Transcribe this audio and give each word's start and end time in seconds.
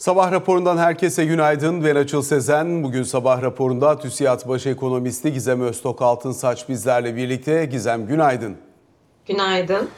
Sabah 0.00 0.32
raporundan 0.32 0.78
herkese 0.78 1.24
günaydın. 1.24 1.84
Ben 1.84 1.96
Açıl 1.96 2.22
Sezen. 2.22 2.82
Bugün 2.82 3.02
sabah 3.02 3.42
raporunda 3.42 3.98
TÜSİAD 3.98 4.48
Baş 4.48 4.66
Ekonomisti 4.66 5.32
Gizem 5.32 5.60
Öztok 5.60 6.02
Altınsaç 6.02 6.68
bizlerle 6.68 7.16
birlikte. 7.16 7.64
Gizem 7.64 8.06
günaydın. 8.06 8.56
Günaydın. 9.26 9.88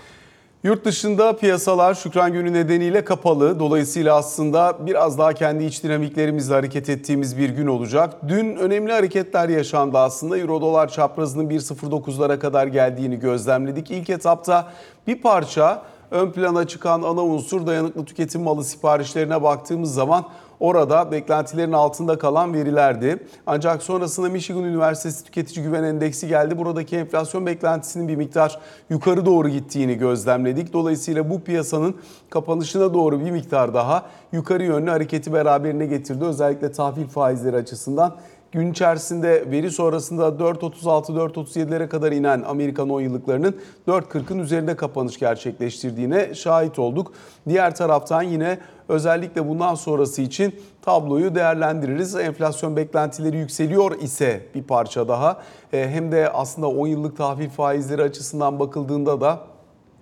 Yurt 0.63 0.85
dışında 0.85 1.37
piyasalar 1.37 1.95
Şükran 1.95 2.33
Günü 2.33 2.53
nedeniyle 2.53 3.05
kapalı. 3.05 3.61
Dolayısıyla 3.61 4.17
aslında 4.17 4.87
biraz 4.87 5.19
daha 5.19 5.33
kendi 5.33 5.65
iç 5.65 5.85
dinamiklerimizle 5.85 6.55
hareket 6.55 6.89
ettiğimiz 6.89 7.39
bir 7.39 7.51
gün 7.51 7.67
olacak. 7.67 8.15
Dün 8.29 8.57
önemli 8.57 8.93
hareketler 8.93 9.49
yaşandı 9.49 9.99
aslında. 9.99 10.39
Euro 10.39 10.61
dolar 10.61 10.89
çaprazının 10.89 11.51
1.09'lara 11.51 12.39
kadar 12.39 12.67
geldiğini 12.67 13.19
gözlemledik. 13.19 13.91
İlk 13.91 14.11
etapta 14.11 14.73
bir 15.07 15.23
parça 15.23 15.83
ön 16.13 16.33
plana 16.33 16.67
çıkan 16.67 17.03
ana 17.03 17.25
unsur 17.25 17.67
dayanıklı 17.67 18.05
tüketim 18.05 18.43
malı 18.43 18.65
siparişlerine 18.65 19.43
baktığımız 19.43 19.95
zaman 19.95 20.25
orada 20.61 21.13
beklentilerin 21.13 21.73
altında 21.73 22.19
kalan 22.19 22.55
verilerdi. 22.55 23.27
Ancak 23.47 23.83
sonrasında 23.83 24.29
Michigan 24.29 24.65
Üniversitesi 24.65 25.25
Tüketici 25.25 25.67
Güven 25.67 25.83
Endeksi 25.83 26.29
geldi. 26.29 26.59
Buradaki 26.59 26.97
enflasyon 26.97 27.47
beklentisinin 27.47 28.09
bir 28.09 28.17
miktar 28.17 28.59
yukarı 28.91 29.27
doğru 29.27 29.49
gittiğini 29.49 29.95
gözlemledik. 29.95 30.73
Dolayısıyla 30.73 31.31
bu 31.31 31.41
piyasanın 31.41 31.95
kapanışına 32.31 32.95
doğru 32.95 33.25
bir 33.25 33.31
miktar 33.31 33.75
daha 33.75 34.07
yukarı 34.33 34.65
yönlü 34.65 34.91
hareketi 34.91 35.33
beraberine 35.33 35.87
getirdi. 35.87 36.25
Özellikle 36.25 36.73
tahvil 36.73 37.07
faizleri 37.07 37.57
açısından 37.57 38.17
gün 38.53 38.73
içerisinde 38.73 39.51
veri 39.51 39.71
sonrasında 39.71 40.29
4.36-4.37'lere 40.29 41.89
kadar 41.89 42.13
inen 42.13 42.43
Amerikan 42.43 42.91
10 42.91 43.01
yıllıklarının 43.01 43.57
4.40'ın 43.89 44.39
üzerinde 44.39 44.77
kapanış 44.77 45.19
gerçekleştirdiğine 45.19 46.35
şahit 46.35 46.79
olduk. 46.79 47.13
Diğer 47.49 47.75
taraftan 47.75 48.23
yine 48.23 48.59
özellikle 48.89 49.49
bundan 49.49 49.75
sonrası 49.75 50.23
için 50.23 50.55
tabloyu 50.83 51.35
değerlendiririz. 51.35 52.15
Enflasyon 52.15 52.77
beklentileri 52.77 53.37
yükseliyor 53.37 54.01
ise 54.01 54.47
bir 54.55 54.63
parça 54.63 55.09
daha 55.09 55.43
e, 55.73 55.89
hem 55.89 56.13
de 56.13 56.31
aslında 56.31 56.69
10 56.69 56.87
yıllık 56.87 57.17
tahvil 57.17 57.51
faizleri 57.51 58.03
açısından 58.03 58.61
bakıldığında 58.61 59.21
da 59.21 59.41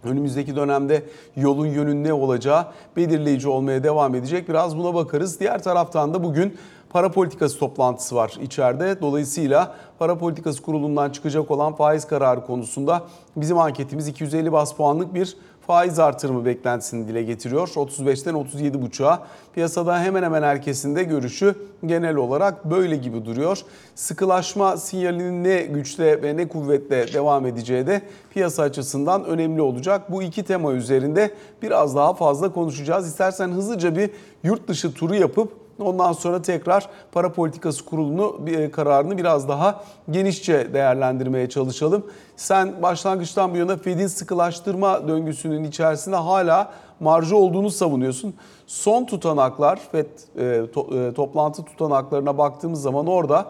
önümüzdeki 0.05 0.56
dönemde 0.56 1.03
yolun 1.37 1.67
yönün 1.67 2.05
ne 2.05 2.12
olacağı 2.12 2.67
belirleyici 2.97 3.48
olmaya 3.48 3.84
devam 3.84 4.15
edecek. 4.15 4.48
Biraz 4.48 4.78
buna 4.78 4.95
bakarız. 4.95 5.41
Diğer 5.41 5.62
taraftan 5.62 6.15
da 6.15 6.25
bugün 6.25 6.59
para 6.91 7.11
politikası 7.11 7.59
toplantısı 7.59 8.17
var 8.17 8.39
içeride. 8.43 9.01
Dolayısıyla 9.01 9.75
para 9.99 10.19
politikası 10.19 10.63
kurulundan 10.63 11.11
çıkacak 11.11 11.51
olan 11.51 11.75
faiz 11.75 12.07
kararı 12.07 12.47
konusunda 12.47 13.03
bizim 13.37 13.59
anketimiz 13.59 14.09
250 14.09 14.53
bas 14.53 14.75
puanlık 14.75 15.15
bir 15.15 15.37
faiz 15.67 15.99
artırımı 15.99 16.45
beklentisini 16.45 17.09
dile 17.09 17.23
getiriyor. 17.23 17.69
35'ten 17.69 18.35
37,5'a. 18.35 19.23
Piyasada 19.55 20.01
hemen 20.01 20.23
hemen 20.23 20.43
herkesinde 20.43 21.05
görüşü 21.05 21.55
genel 21.87 22.17
olarak 22.17 22.65
böyle 22.65 22.97
gibi 22.97 23.25
duruyor. 23.25 23.59
Sıkılaşma 23.95 24.77
sinyalinin 24.77 25.45
ne 25.45 25.63
güçle 25.63 26.23
ve 26.23 26.37
ne 26.37 26.49
kuvvetle 26.49 27.13
devam 27.13 27.47
edeceği 27.47 27.87
de 27.87 28.03
piyasa 28.31 28.63
açısından 28.63 29.25
önemli 29.25 29.63
olacak. 29.63 30.13
Bu 30.13 30.23
iki 30.23 30.43
tema 30.43 30.73
üzerinde 30.73 31.35
biraz 31.63 31.97
daha 31.97 32.15
fazla 32.15 32.53
konuşacağız. 32.53 33.07
İstersen 33.07 33.49
hızlıca 33.49 33.97
bir 33.97 34.11
yurt 34.45 34.69
dışı 34.69 34.95
turu 34.95 35.15
yapıp 35.15 35.59
Ondan 35.81 36.12
sonra 36.12 36.42
tekrar 36.42 36.89
para 37.12 37.33
politikası 37.33 37.84
kurulunu 37.84 38.47
bir 38.47 38.73
kararını 38.73 39.19
biraz 39.19 39.48
daha 39.48 39.84
genişçe 40.11 40.75
değerlendirmeye 40.75 41.48
çalışalım. 41.48 42.06
Sen 42.37 42.83
başlangıçtan 42.83 43.55
bu 43.55 43.56
yana 43.56 43.77
Fed'in 43.77 44.06
sıkılaştırma 44.06 45.09
döngüsünün 45.09 45.64
içerisinde 45.64 46.17
hala 46.17 46.70
marjı 47.00 47.37
olduğunu 47.37 47.70
savunuyorsun. 47.70 48.34
Son 48.67 49.05
tutanaklar 49.05 49.81
Fed 49.92 50.06
e, 50.39 50.70
to, 50.70 50.87
e, 50.95 51.14
toplantı 51.14 51.62
tutanaklarına 51.62 52.39
baktığımız 52.39 52.83
zaman 52.83 53.06
orada 53.06 53.47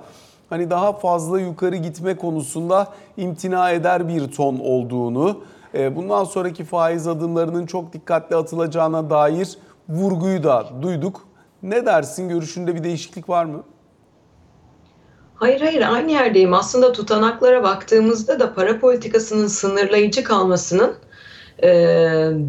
hani 0.50 0.70
daha 0.70 0.92
fazla 0.92 1.40
yukarı 1.40 1.76
gitme 1.76 2.16
konusunda 2.16 2.86
imtina 3.16 3.70
eder 3.70 4.08
bir 4.08 4.32
ton 4.32 4.58
olduğunu, 4.58 5.40
e, 5.74 5.96
bundan 5.96 6.24
sonraki 6.24 6.64
faiz 6.64 7.06
adımlarının 7.06 7.66
çok 7.66 7.92
dikkatli 7.92 8.36
atılacağına 8.36 9.10
dair 9.10 9.58
vurguyu 9.88 10.42
da 10.42 10.66
duyduk. 10.82 11.29
Ne 11.62 11.86
dersin? 11.86 12.28
Görüşünde 12.28 12.74
bir 12.74 12.84
değişiklik 12.84 13.28
var 13.28 13.44
mı? 13.44 13.64
Hayır 15.34 15.60
hayır 15.60 15.82
aynı 15.82 16.10
yerdeyim. 16.12 16.54
Aslında 16.54 16.92
tutanaklara 16.92 17.62
baktığımızda 17.62 18.40
da 18.40 18.54
para 18.54 18.80
politikasının 18.80 19.46
sınırlayıcı 19.46 20.24
kalmasının 20.24 20.94
e, 21.62 21.68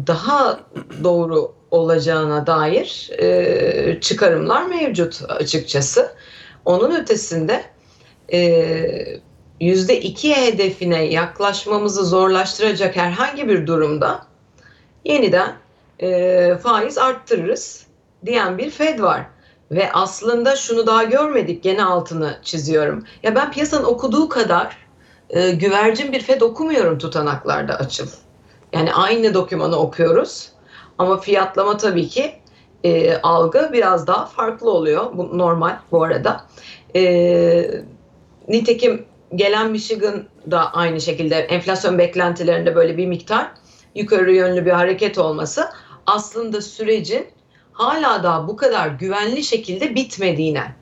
daha 0.06 0.60
doğru 1.04 1.54
olacağına 1.70 2.46
dair 2.46 3.10
e, 3.18 4.00
çıkarımlar 4.00 4.66
mevcut 4.66 5.22
açıkçası. 5.28 6.12
Onun 6.64 7.00
ötesinde 7.00 7.64
e, 8.32 8.40
%2 9.60 10.34
hedefine 10.34 11.04
yaklaşmamızı 11.04 12.04
zorlaştıracak 12.04 12.96
herhangi 12.96 13.48
bir 13.48 13.66
durumda 13.66 14.26
yeniden 15.04 15.52
e, 16.00 16.56
faiz 16.62 16.98
arttırırız 16.98 17.86
diyen 18.26 18.58
bir 18.58 18.70
Fed 18.70 19.00
var. 19.00 19.26
Ve 19.70 19.92
aslında 19.92 20.56
şunu 20.56 20.86
daha 20.86 21.04
görmedik 21.04 21.62
gene 21.62 21.84
altını 21.84 22.38
çiziyorum. 22.42 23.04
Ya 23.22 23.34
ben 23.34 23.52
piyasanın 23.52 23.84
okuduğu 23.84 24.28
kadar 24.28 24.76
e, 25.30 25.50
güvercin 25.50 26.12
bir 26.12 26.20
Fed 26.20 26.40
okumuyorum 26.40 26.98
tutanaklarda 26.98 27.76
açıl. 27.76 28.06
Yani 28.72 28.94
aynı 28.94 29.34
dokümanı 29.34 29.76
okuyoruz 29.76 30.52
ama 30.98 31.20
fiyatlama 31.20 31.76
tabii 31.76 32.08
ki 32.08 32.34
e, 32.84 33.16
algı 33.16 33.70
biraz 33.72 34.06
daha 34.06 34.26
farklı 34.26 34.70
oluyor. 34.70 35.06
Bu 35.16 35.38
normal 35.38 35.76
bu 35.92 36.02
arada. 36.02 36.44
E, 36.96 37.82
nitekim 38.48 39.04
gelen 39.34 39.70
Michigan 39.70 40.24
da 40.50 40.74
aynı 40.74 41.00
şekilde 41.00 41.36
enflasyon 41.36 41.98
beklentilerinde 41.98 42.74
böyle 42.74 42.96
bir 42.96 43.06
miktar 43.06 43.50
yukarı 43.94 44.32
yönlü 44.32 44.66
bir 44.66 44.70
hareket 44.70 45.18
olması 45.18 45.68
aslında 46.06 46.60
sürecin 46.60 47.26
hala 47.72 48.22
daha 48.22 48.48
bu 48.48 48.56
kadar 48.56 48.88
güvenli 48.88 49.44
şekilde 49.44 49.94
bitmediğine 49.94 50.74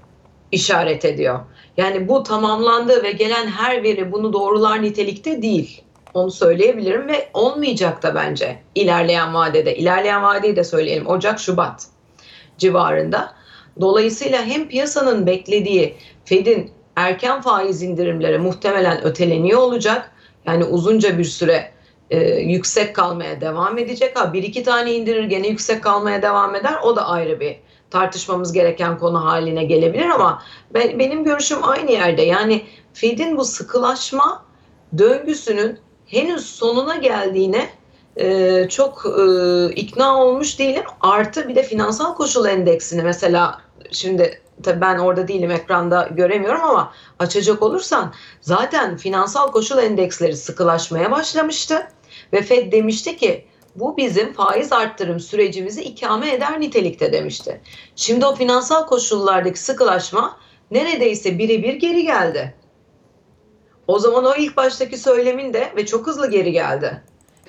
işaret 0.53 1.05
ediyor. 1.05 1.41
Yani 1.77 2.09
bu 2.09 2.23
tamamlandı 2.23 3.03
ve 3.03 3.13
gelen 3.13 3.47
her 3.47 3.83
veri 3.83 4.13
bunu 4.13 4.33
doğrular 4.33 4.83
nitelikte 4.83 5.43
değil. 5.43 5.83
Onu 6.15 6.31
söyleyebilirim 6.31 7.09
ve 7.09 7.29
olmayacak 7.35 8.03
da 8.03 8.15
bence 8.15 8.63
ilerleyen 8.75 9.35
vadede. 9.35 9.77
İlerleyen 9.77 10.23
vadeyi 10.23 10.57
de 10.57 10.65
söyleyelim 10.65 11.07
Ocak 11.07 11.41
Şubat 11.41 11.87
civarında. 12.59 13.35
Dolayısıyla 13.81 14.45
hem 14.45 14.69
piyasanın 14.69 15.27
beklediği 15.27 15.97
Fed'in 16.25 16.71
erken 16.97 17.41
faiz 17.41 17.83
indirimleri 17.83 18.39
muhtemelen 18.39 19.05
öteleniyor 19.05 19.61
olacak. 19.61 20.13
Yani 20.47 20.65
uzunca 20.65 21.19
bir 21.19 21.25
süre 21.25 21.73
e, 22.11 22.19
yüksek 22.41 22.97
kalmaya 22.97 23.41
devam 23.41 23.79
edecek. 23.79 24.19
Ha 24.19 24.33
bir 24.33 24.43
iki 24.43 24.63
tane 24.63 24.95
indirir 24.95 25.25
gene 25.25 25.49
yüksek 25.49 25.83
kalmaya 25.83 26.23
devam 26.23 26.55
eder. 26.55 26.75
O 26.83 26.97
da 26.97 27.09
ayrı 27.09 27.41
bir 27.41 27.57
tartışmamız 27.91 28.53
gereken 28.53 28.99
konu 28.99 29.25
haline 29.25 29.65
gelebilir 29.65 30.09
ama 30.09 30.43
ben, 30.75 30.99
benim 30.99 31.25
görüşüm 31.25 31.59
aynı 31.63 31.93
yerde. 31.93 32.23
Yani 32.23 32.65
Fed'in 32.93 33.37
bu 33.37 33.45
sıkılaşma 33.45 34.45
döngüsünün 34.99 35.79
henüz 36.07 36.47
sonuna 36.47 36.97
geldiğine 36.97 37.69
e, 38.17 38.67
çok 38.69 39.07
e, 39.07 39.75
ikna 39.75 40.25
olmuş 40.25 40.59
değilim. 40.59 40.85
Artı 41.01 41.49
bir 41.49 41.55
de 41.55 41.63
finansal 41.63 42.15
koşul 42.15 42.47
endeksini 42.47 43.03
mesela 43.03 43.61
şimdi 43.91 44.43
tabii 44.63 44.81
ben 44.81 44.99
orada 44.99 45.29
değilim 45.29 45.51
ekranda 45.51 46.09
göremiyorum 46.11 46.65
ama 46.65 46.93
açacak 47.19 47.63
olursan 47.63 48.13
zaten 48.41 48.97
finansal 48.97 49.53
koşul 49.53 49.79
endeksleri 49.79 50.37
sıkılaşmaya 50.37 51.11
başlamıştı. 51.11 51.87
Ve 52.33 52.43
Fed 52.43 52.73
demişti 52.73 53.17
ki 53.17 53.45
bu 53.77 53.97
bizim 53.97 54.33
faiz 54.33 54.73
arttırım 54.73 55.21
sürecimizi 55.21 55.83
ikame 55.83 56.33
eder 56.33 56.61
nitelikte 56.61 57.13
demişti. 57.13 57.61
Şimdi 57.97 58.27
o 58.27 58.35
finansal 58.35 58.87
koşullardaki 58.87 59.61
sıkılaşma 59.61 60.37
neredeyse 60.71 61.39
birebir 61.39 61.75
geri 61.75 62.05
geldi. 62.05 62.55
O 63.87 63.99
zaman 63.99 64.25
o 64.25 64.35
ilk 64.39 64.57
baştaki 64.57 64.99
söylemin 64.99 65.55
de 65.55 65.73
ve 65.77 65.87
çok 65.87 66.07
hızlı 66.07 66.31
geri 66.31 66.53
geldi. 66.53 67.03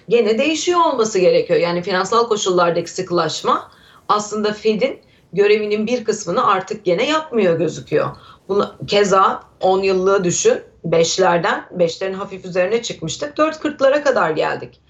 Gene 0.09 0.37
değişiyor 0.37 0.79
olması 0.79 1.19
gerekiyor. 1.19 1.59
Yani 1.59 1.81
finansal 1.81 2.27
koşullardaki 2.27 2.91
sıkılaşma 2.91 3.71
aslında 4.09 4.53
Fed'in 4.53 4.99
görevinin 5.33 5.87
bir 5.87 6.03
kısmını 6.03 6.47
artık 6.47 6.85
gene 6.85 7.09
yapmıyor 7.09 7.59
gözüküyor. 7.59 8.09
Bunu 8.47 8.75
keza 8.87 9.43
10 9.59 9.83
yıllığı 9.83 10.23
düşün. 10.23 10.61
5'lerden 10.85 11.63
5'lerin 11.77 12.13
hafif 12.13 12.45
üzerine 12.45 12.81
çıkmıştık. 12.81 13.37
4.40'lara 13.37 14.03
kadar 14.03 14.31
geldik. 14.31 14.81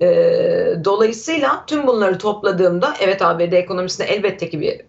E, 0.00 0.06
dolayısıyla 0.84 1.64
tüm 1.66 1.86
bunları 1.86 2.18
topladığımda 2.18 2.94
evet 3.00 3.22
ABD 3.22 3.52
ekonomisinde 3.52 4.06
elbette 4.08 4.50
ki 4.50 4.60
bir 4.60 4.80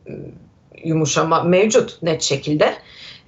yumuşama 0.83 1.43
mevcut 1.43 2.01
net 2.01 2.21
şekilde. 2.21 2.73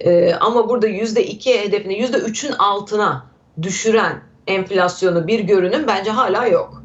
E, 0.00 0.34
ama 0.34 0.68
burada 0.68 0.88
%2 0.88 1.58
hedefini 1.58 2.02
%3'ün 2.02 2.52
altına 2.52 3.26
düşüren 3.62 4.22
enflasyonu 4.46 5.26
bir 5.26 5.40
görünüm 5.40 5.86
bence 5.86 6.10
hala 6.10 6.46
yok. 6.46 6.82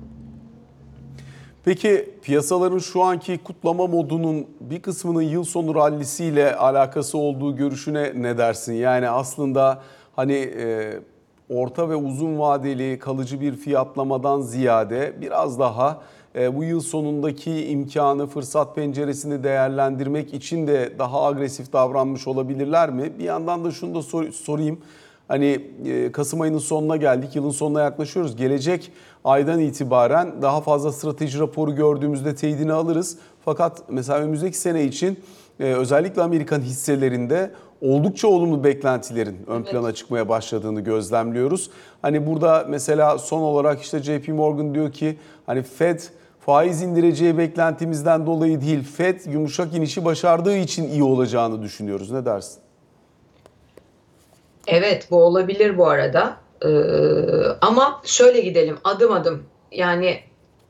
Peki 1.65 2.09
piyasaların 2.23 2.77
şu 2.77 3.01
anki 3.01 3.37
kutlama 3.37 3.87
modunun 3.87 4.47
bir 4.59 4.81
kısmının 4.81 5.21
yıl 5.21 5.43
sonu 5.43 5.75
rallisiyle 5.75 6.55
alakası 6.55 7.17
olduğu 7.17 7.55
görüşüne 7.55 8.11
ne 8.15 8.37
dersin? 8.37 8.73
Yani 8.73 9.09
aslında 9.09 9.81
hani 10.15 10.33
e, 10.57 10.93
orta 11.49 11.89
ve 11.89 11.95
uzun 11.95 12.39
vadeli 12.39 12.99
kalıcı 12.99 13.41
bir 13.41 13.55
fiyatlamadan 13.55 14.41
ziyade 14.41 15.13
biraz 15.21 15.59
daha 15.59 16.01
e, 16.35 16.55
bu 16.55 16.63
yıl 16.63 16.79
sonundaki 16.79 17.65
imkanı, 17.65 18.27
fırsat 18.27 18.75
penceresini 18.75 19.43
değerlendirmek 19.43 20.33
için 20.33 20.67
de 20.67 20.93
daha 20.99 21.23
agresif 21.25 21.73
davranmış 21.73 22.27
olabilirler 22.27 22.89
mi? 22.89 23.11
Bir 23.19 23.23
yandan 23.23 23.63
da 23.65 23.71
şunu 23.71 23.95
da 23.95 24.01
sor- 24.01 24.31
sorayım. 24.31 24.79
Hani 25.27 25.61
e, 25.85 26.11
Kasım 26.11 26.41
ayının 26.41 26.57
sonuna 26.57 26.97
geldik, 26.97 27.35
yılın 27.35 27.49
sonuna 27.49 27.81
yaklaşıyoruz. 27.81 28.35
Gelecek 28.35 28.91
aydan 29.23 29.59
itibaren 29.59 30.41
daha 30.41 30.61
fazla 30.61 30.91
strateji 30.91 31.39
raporu 31.39 31.75
gördüğümüzde 31.75 32.35
teyidini 32.35 32.73
alırız. 32.73 33.17
Fakat 33.45 33.83
mesela 33.89 34.19
önümüzdeki 34.19 34.57
sene 34.57 34.83
için 34.83 35.19
e, 35.59 35.63
özellikle 35.63 36.21
Amerikan 36.21 36.61
hisselerinde 36.61 37.51
oldukça 37.83 38.27
olumlu 38.27 38.63
beklentilerin 38.63 39.37
ön 39.47 39.55
Evet. 39.61 39.71
plana 39.71 39.93
çıkmaya 39.93 40.29
başladığını 40.29 40.81
gözlemliyoruz. 40.81 41.69
Hani 42.01 42.27
burada 42.27 42.65
mesela 42.69 43.17
son 43.17 43.41
olarak 43.41 43.81
işte 43.81 43.99
JP 44.03 44.27
Morgan 44.27 44.75
diyor 44.75 44.91
ki 44.91 45.17
hani 45.45 45.63
Fed 45.63 45.99
faiz 46.39 46.81
indireceği 46.81 47.37
beklentimizden 47.37 48.25
dolayı 48.25 48.61
değil 48.61 48.83
Fed 48.83 49.19
yumuşak 49.25 49.75
inişi 49.75 50.05
başardığı 50.05 50.55
için 50.57 50.89
iyi 50.89 51.03
olacağını 51.03 51.61
düşünüyoruz. 51.61 52.11
Ne 52.11 52.25
dersin? 52.25 52.59
Evet 54.67 55.07
bu 55.11 55.23
olabilir 55.23 55.77
bu 55.77 55.87
arada. 55.87 56.37
Ee, 56.65 56.69
ama 57.61 58.01
şöyle 58.05 58.41
gidelim 58.41 58.77
adım 58.83 59.11
adım. 59.11 59.43
Yani 59.71 60.19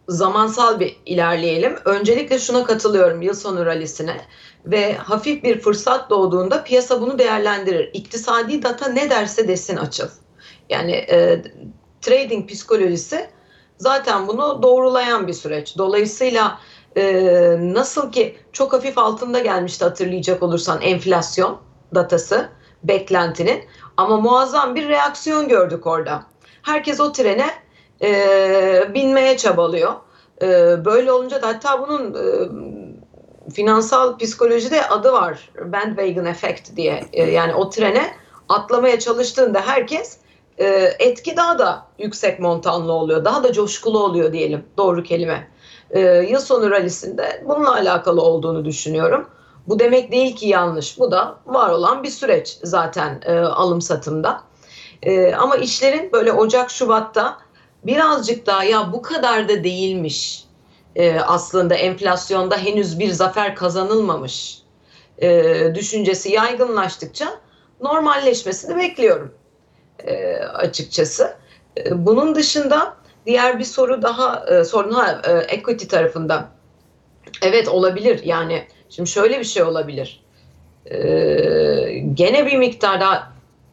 zamansal 0.07 0.79
bir 0.79 0.97
ilerleyelim. 1.05 1.75
Öncelikle 1.85 2.39
şuna 2.39 2.63
katılıyorum 2.63 3.21
yıl 3.21 3.33
sonu 3.33 3.65
rallisine 3.65 4.21
ve 4.65 4.93
hafif 4.93 5.43
bir 5.43 5.59
fırsat 5.59 6.09
doğduğunda 6.09 6.63
piyasa 6.63 7.01
bunu 7.01 7.19
değerlendirir. 7.19 7.89
İktisadi 7.93 8.63
data 8.63 8.89
ne 8.89 9.09
derse 9.09 9.47
desin 9.47 9.77
açıl. 9.77 10.07
Yani 10.69 10.91
e, 10.91 11.41
trading 12.01 12.49
psikolojisi 12.49 13.29
zaten 13.77 14.27
bunu 14.27 14.63
doğrulayan 14.63 15.27
bir 15.27 15.33
süreç. 15.33 15.77
Dolayısıyla 15.77 16.59
e, 16.97 17.03
nasıl 17.59 18.11
ki 18.11 18.37
çok 18.51 18.73
hafif 18.73 18.97
altında 18.97 19.39
gelmişti 19.39 19.85
hatırlayacak 19.85 20.43
olursan 20.43 20.81
enflasyon 20.81 21.61
datası 21.95 22.49
beklentinin 22.83 23.63
ama 23.97 24.17
muazzam 24.17 24.75
bir 24.75 24.89
reaksiyon 24.89 25.47
gördük 25.47 25.87
orada. 25.87 26.25
Herkes 26.61 26.99
o 26.99 27.11
trene 27.11 27.49
e, 28.03 28.93
binmeye 28.93 29.37
çabalıyor. 29.37 29.93
E, 30.41 30.47
böyle 30.85 31.11
olunca 31.11 31.41
da 31.41 31.47
hatta 31.47 31.81
bunun 31.81 32.13
e, 32.13 32.25
finansal 33.53 34.17
psikolojide 34.17 34.87
adı 34.87 35.13
var. 35.13 35.49
Bandwagon 35.65 36.25
effect 36.25 36.75
diye. 36.75 37.05
E, 37.13 37.23
yani 37.23 37.53
o 37.53 37.69
trene 37.69 38.13
atlamaya 38.49 38.99
çalıştığında 38.99 39.61
herkes 39.61 40.17
e, 40.57 40.65
etki 40.99 41.37
daha 41.37 41.59
da 41.59 41.87
yüksek 41.99 42.39
montanlı 42.39 42.93
oluyor. 42.93 43.25
Daha 43.25 43.43
da 43.43 43.53
coşkulu 43.53 44.03
oluyor 44.03 44.33
diyelim. 44.33 44.65
Doğru 44.77 45.03
kelime. 45.03 45.47
E, 45.91 45.99
yıl 46.01 46.39
sonu 46.39 46.71
rallisinde 46.71 47.43
bununla 47.47 47.73
alakalı 47.73 48.21
olduğunu 48.21 48.65
düşünüyorum. 48.65 49.27
Bu 49.67 49.79
demek 49.79 50.11
değil 50.11 50.35
ki 50.35 50.47
yanlış. 50.47 50.99
Bu 50.99 51.11
da 51.11 51.39
var 51.45 51.69
olan 51.69 52.03
bir 52.03 52.09
süreç 52.09 52.57
zaten 52.63 53.21
e, 53.25 53.39
alım 53.39 53.81
satımda. 53.81 54.43
E, 55.03 55.35
ama 55.35 55.55
işlerin 55.55 56.11
böyle 56.11 56.31
Ocak 56.31 56.71
Şubat'ta 56.71 57.37
birazcık 57.85 58.45
daha 58.45 58.63
ya 58.63 58.93
bu 58.93 59.01
kadar 59.01 59.49
da 59.49 59.63
değilmiş. 59.63 60.43
E, 60.95 61.19
aslında 61.19 61.75
enflasyonda 61.75 62.57
henüz 62.57 62.99
bir 62.99 63.11
zafer 63.11 63.55
kazanılmamış 63.55 64.63
e, 65.17 65.55
düşüncesi 65.75 66.31
yaygınlaştıkça 66.31 67.39
normalleşmesini 67.81 68.77
bekliyorum 68.77 69.33
e, 69.99 70.35
açıkçası. 70.37 71.37
E, 71.77 72.05
bunun 72.05 72.35
dışında 72.35 72.95
diğer 73.25 73.59
bir 73.59 73.63
soru 73.63 74.01
daha 74.01 74.45
e, 74.45 74.63
sorun 74.63 74.91
ha 74.91 75.21
e, 75.27 75.31
equity 75.31 75.85
tarafında. 75.85 76.49
Evet 77.41 77.67
olabilir 77.67 78.23
yani 78.23 78.67
şimdi 78.89 79.09
şöyle 79.09 79.39
bir 79.39 79.45
şey 79.45 79.63
olabilir. 79.63 80.23
E, 80.85 80.97
gene 82.13 82.45
bir 82.45 82.57
miktarda 82.57 83.23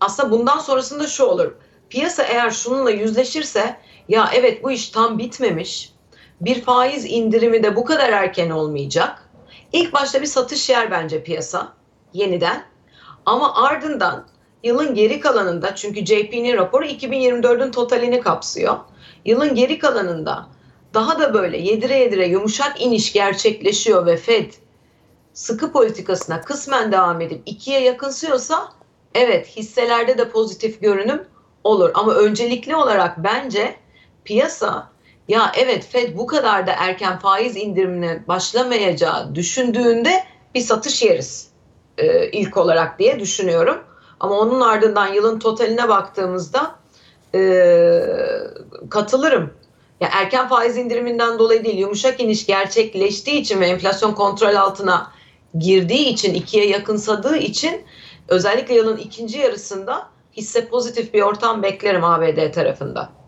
aslında 0.00 0.30
bundan 0.30 0.58
sonrasında 0.58 1.06
şu 1.06 1.24
olur. 1.24 1.54
Piyasa 1.90 2.22
eğer 2.22 2.50
şununla 2.50 2.90
yüzleşirse 2.90 3.76
ya 4.08 4.30
evet 4.34 4.62
bu 4.62 4.70
iş 4.70 4.88
tam 4.88 5.18
bitmemiş. 5.18 5.92
Bir 6.40 6.62
faiz 6.62 7.04
indirimi 7.04 7.62
de 7.62 7.76
bu 7.76 7.84
kadar 7.84 8.12
erken 8.12 8.50
olmayacak. 8.50 9.30
İlk 9.72 9.92
başta 9.92 10.22
bir 10.22 10.26
satış 10.26 10.70
yer 10.70 10.90
bence 10.90 11.22
piyasa 11.22 11.72
yeniden. 12.12 12.64
Ama 13.26 13.64
ardından 13.64 14.26
yılın 14.62 14.94
geri 14.94 15.20
kalanında 15.20 15.74
çünkü 15.74 16.06
JP'nin 16.06 16.56
raporu 16.56 16.84
2024'ün 16.84 17.70
totalini 17.70 18.20
kapsıyor. 18.20 18.76
Yılın 19.24 19.54
geri 19.54 19.78
kalanında 19.78 20.46
daha 20.94 21.18
da 21.18 21.34
böyle 21.34 21.58
yedire 21.58 21.98
yedire 21.98 22.26
yumuşak 22.26 22.80
iniş 22.80 23.12
gerçekleşiyor 23.12 24.06
ve 24.06 24.16
Fed 24.16 24.52
sıkı 25.32 25.72
politikasına 25.72 26.40
kısmen 26.40 26.92
devam 26.92 27.20
edip 27.20 27.42
ikiye 27.46 27.80
yakınsıyorsa 27.80 28.72
evet 29.14 29.56
hisselerde 29.56 30.18
de 30.18 30.28
pozitif 30.28 30.80
görünüm 30.80 31.22
olur. 31.64 31.90
Ama 31.94 32.14
öncelikli 32.14 32.76
olarak 32.76 33.24
bence 33.24 33.76
piyasa 34.30 34.90
ya 35.28 35.52
evet 35.56 35.86
Fed 35.86 36.16
bu 36.16 36.26
kadar 36.26 36.66
da 36.66 36.72
erken 36.78 37.18
faiz 37.18 37.56
indirimine 37.56 38.24
başlamayacağı 38.28 39.34
düşündüğünde 39.34 40.24
bir 40.54 40.60
satış 40.60 41.02
yeriz 41.02 41.48
e, 41.98 42.30
ilk 42.30 42.56
olarak 42.56 42.98
diye 42.98 43.20
düşünüyorum. 43.20 43.84
Ama 44.20 44.38
onun 44.38 44.60
ardından 44.60 45.06
yılın 45.06 45.38
totaline 45.38 45.88
baktığımızda 45.88 46.74
e, 47.34 47.40
katılırım. 48.90 49.50
Ya 50.00 50.08
erken 50.12 50.48
faiz 50.48 50.76
indiriminden 50.76 51.38
dolayı 51.38 51.64
değil, 51.64 51.78
yumuşak 51.78 52.20
iniş 52.20 52.46
gerçekleştiği 52.46 53.40
için 53.40 53.60
ve 53.60 53.66
enflasyon 53.66 54.12
kontrol 54.12 54.54
altına 54.54 55.12
girdiği 55.58 56.08
için, 56.08 56.34
ikiye 56.34 56.68
yakınsadığı 56.68 57.36
için 57.36 57.82
özellikle 58.28 58.74
yılın 58.74 58.96
ikinci 58.96 59.38
yarısında 59.38 60.08
hisse 60.36 60.68
pozitif 60.68 61.14
bir 61.14 61.22
ortam 61.22 61.62
beklerim 61.62 62.04
ABD 62.04 62.52
tarafında. 62.52 63.19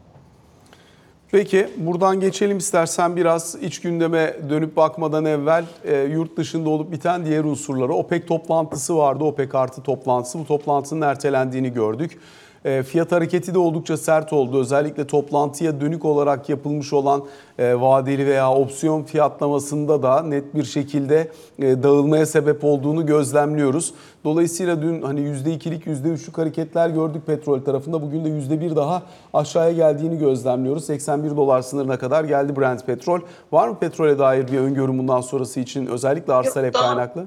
Peki 1.32 1.68
buradan 1.76 2.20
geçelim 2.20 2.58
istersen 2.58 3.16
biraz 3.16 3.54
iç 3.62 3.80
gündeme 3.80 4.36
dönüp 4.48 4.76
bakmadan 4.76 5.24
evvel 5.24 5.64
e, 5.84 5.96
yurt 5.96 6.36
dışında 6.36 6.68
olup 6.70 6.92
biten 6.92 7.24
diğer 7.24 7.44
unsurlara. 7.44 7.92
OPEC 7.92 8.26
toplantısı 8.26 8.96
vardı, 8.96 9.24
OPEC 9.24 9.54
artı 9.54 9.82
toplantısı. 9.82 10.38
Bu 10.38 10.46
toplantının 10.46 11.00
ertelendiğini 11.00 11.72
gördük. 11.72 12.18
E, 12.64 12.82
fiyat 12.82 13.12
hareketi 13.12 13.54
de 13.54 13.58
oldukça 13.58 13.96
sert 13.96 14.32
oldu. 14.32 14.60
Özellikle 14.60 15.06
toplantıya 15.06 15.80
dönük 15.80 16.04
olarak 16.04 16.48
yapılmış 16.48 16.92
olan 16.92 17.24
e, 17.58 17.80
vadeli 17.80 18.26
veya 18.26 18.52
opsiyon 18.52 19.02
fiyatlamasında 19.02 20.02
da 20.02 20.22
net 20.22 20.54
bir 20.54 20.64
şekilde 20.64 21.30
e, 21.58 21.82
dağılmaya 21.82 22.26
sebep 22.26 22.64
olduğunu 22.64 23.06
gözlemliyoruz. 23.06 23.94
Dolayısıyla 24.24 24.82
dün 24.82 25.02
hani 25.02 25.20
%2'lik 25.20 25.86
%3'lük 25.86 26.36
hareketler 26.36 26.88
gördük 26.88 27.26
petrol 27.26 27.60
tarafında. 27.60 28.02
Bugün 28.02 28.24
de 28.24 28.28
%1 28.28 28.76
daha 28.76 29.02
aşağıya 29.34 29.72
geldiğini 29.72 30.18
gözlemliyoruz. 30.18 30.84
81 30.84 31.36
dolar 31.36 31.62
sınırına 31.62 31.98
kadar 31.98 32.24
geldi 32.24 32.56
Brent 32.56 32.86
petrol. 32.86 33.20
Var 33.52 33.68
mı 33.68 33.78
petrole 33.78 34.18
dair 34.18 34.48
bir 34.48 34.58
öngörüm 34.58 34.98
bundan 34.98 35.20
sonrası 35.20 35.60
için 35.60 35.86
özellikle 35.86 36.32
arz 36.32 36.54
talep 36.54 36.74
kaynaklı? 36.74 37.26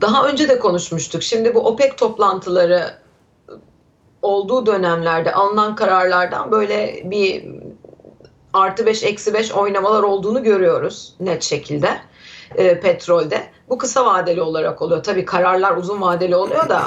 Daha 0.00 0.28
önce 0.28 0.48
de 0.48 0.58
konuşmuştuk. 0.58 1.22
Şimdi 1.22 1.54
bu 1.54 1.60
OPEC 1.60 1.96
toplantıları 1.96 3.07
olduğu 4.22 4.66
dönemlerde 4.66 5.34
alınan 5.34 5.74
kararlardan 5.74 6.50
böyle 6.50 7.02
bir 7.04 7.44
artı 8.52 8.86
5 8.86 9.02
eksi 9.02 9.34
5 9.34 9.52
oynamalar 9.52 10.02
olduğunu 10.02 10.42
görüyoruz 10.42 11.14
net 11.20 11.42
şekilde 11.42 11.98
e, 12.54 12.80
petrolde. 12.80 13.42
Bu 13.68 13.78
kısa 13.78 14.06
vadeli 14.06 14.42
olarak 14.42 14.82
oluyor. 14.82 15.02
Tabii 15.02 15.24
kararlar 15.24 15.76
uzun 15.76 16.00
vadeli 16.00 16.36
oluyor 16.36 16.68
da 16.68 16.82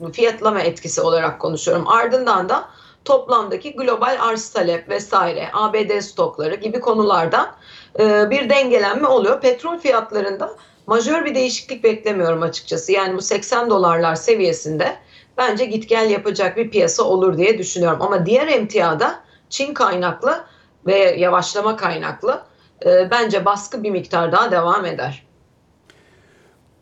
e, 0.00 0.12
fiyatlama 0.12 0.60
etkisi 0.60 1.00
olarak 1.00 1.40
konuşuyorum. 1.40 1.88
Ardından 1.88 2.48
da 2.48 2.64
toplamdaki 3.04 3.76
global 3.76 4.18
arz 4.20 4.50
talep 4.50 4.88
vesaire 4.88 5.48
ABD 5.52 6.00
stokları 6.00 6.54
gibi 6.54 6.80
konularda 6.80 7.54
e, 7.98 8.30
bir 8.30 8.50
dengelenme 8.50 9.08
oluyor. 9.08 9.40
Petrol 9.40 9.78
fiyatlarında 9.78 10.50
majör 10.86 11.24
bir 11.24 11.34
değişiklik 11.34 11.84
beklemiyorum 11.84 12.42
açıkçası. 12.42 12.92
Yani 12.92 13.16
bu 13.16 13.22
80 13.22 13.70
dolarlar 13.70 14.14
seviyesinde 14.14 14.96
bence 15.40 15.64
git 15.64 15.88
gel 15.88 16.10
yapacak 16.10 16.56
bir 16.56 16.70
piyasa 16.70 17.02
olur 17.02 17.36
diye 17.36 17.58
düşünüyorum. 17.58 18.02
Ama 18.02 18.26
diğer 18.26 18.48
emtiada 18.48 19.14
Çin 19.50 19.74
kaynaklı 19.74 20.44
ve 20.86 20.98
yavaşlama 20.98 21.76
kaynaklı 21.76 22.42
e, 22.86 23.10
bence 23.10 23.44
baskı 23.44 23.82
bir 23.82 23.90
miktar 23.90 24.32
daha 24.32 24.50
devam 24.50 24.84
eder. 24.84 25.26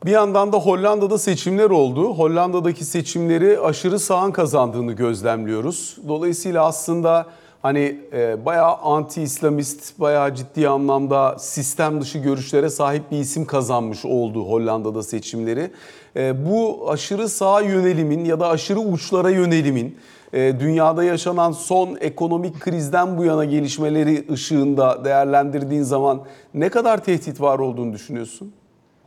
Bir 0.05 0.11
yandan 0.11 0.53
da 0.53 0.57
Hollanda'da 0.57 1.19
seçimler 1.19 1.71
oldu. 1.71 2.15
Hollanda'daki 2.15 2.85
seçimleri 2.85 3.61
aşırı 3.61 3.99
sağın 3.99 4.31
kazandığını 4.31 4.93
gözlemliyoruz. 4.93 5.97
Dolayısıyla 6.09 6.65
aslında 6.65 7.27
hani 7.63 8.01
e, 8.13 8.45
bayağı 8.47 8.77
anti-İslamist, 8.77 10.01
bayağı 10.01 10.35
ciddi 10.35 10.69
anlamda 10.69 11.39
sistem 11.39 12.01
dışı 12.01 12.19
görüşlere 12.19 12.71
sahip 12.71 13.11
bir 13.11 13.19
isim 13.19 13.47
kazanmış 13.47 14.05
oldu 14.05 14.45
Hollanda'da 14.45 15.03
seçimleri. 15.03 15.71
E, 16.19 16.47
bu 16.47 16.91
aşırı 16.91 17.29
sağ 17.29 17.61
yönelimin 17.61 18.25
ya 18.25 18.41
da 18.41 18.49
aşırı 18.49 18.81
uçlara 18.81 19.31
yönelimin 19.31 19.99
e, 20.33 20.61
dünyada 20.61 21.05
yaşanan 21.05 21.53
son 21.53 21.99
ekonomik 22.01 22.61
krizden 22.61 23.19
bu 23.19 23.25
yana 23.25 23.45
gelişmeleri 23.45 24.33
ışığında 24.33 25.05
değerlendirdiğin 25.05 25.83
zaman 25.83 26.25
ne 26.55 26.69
kadar 26.69 27.05
tehdit 27.05 27.41
var 27.41 27.59
olduğunu 27.59 27.93
düşünüyorsun? 27.93 28.53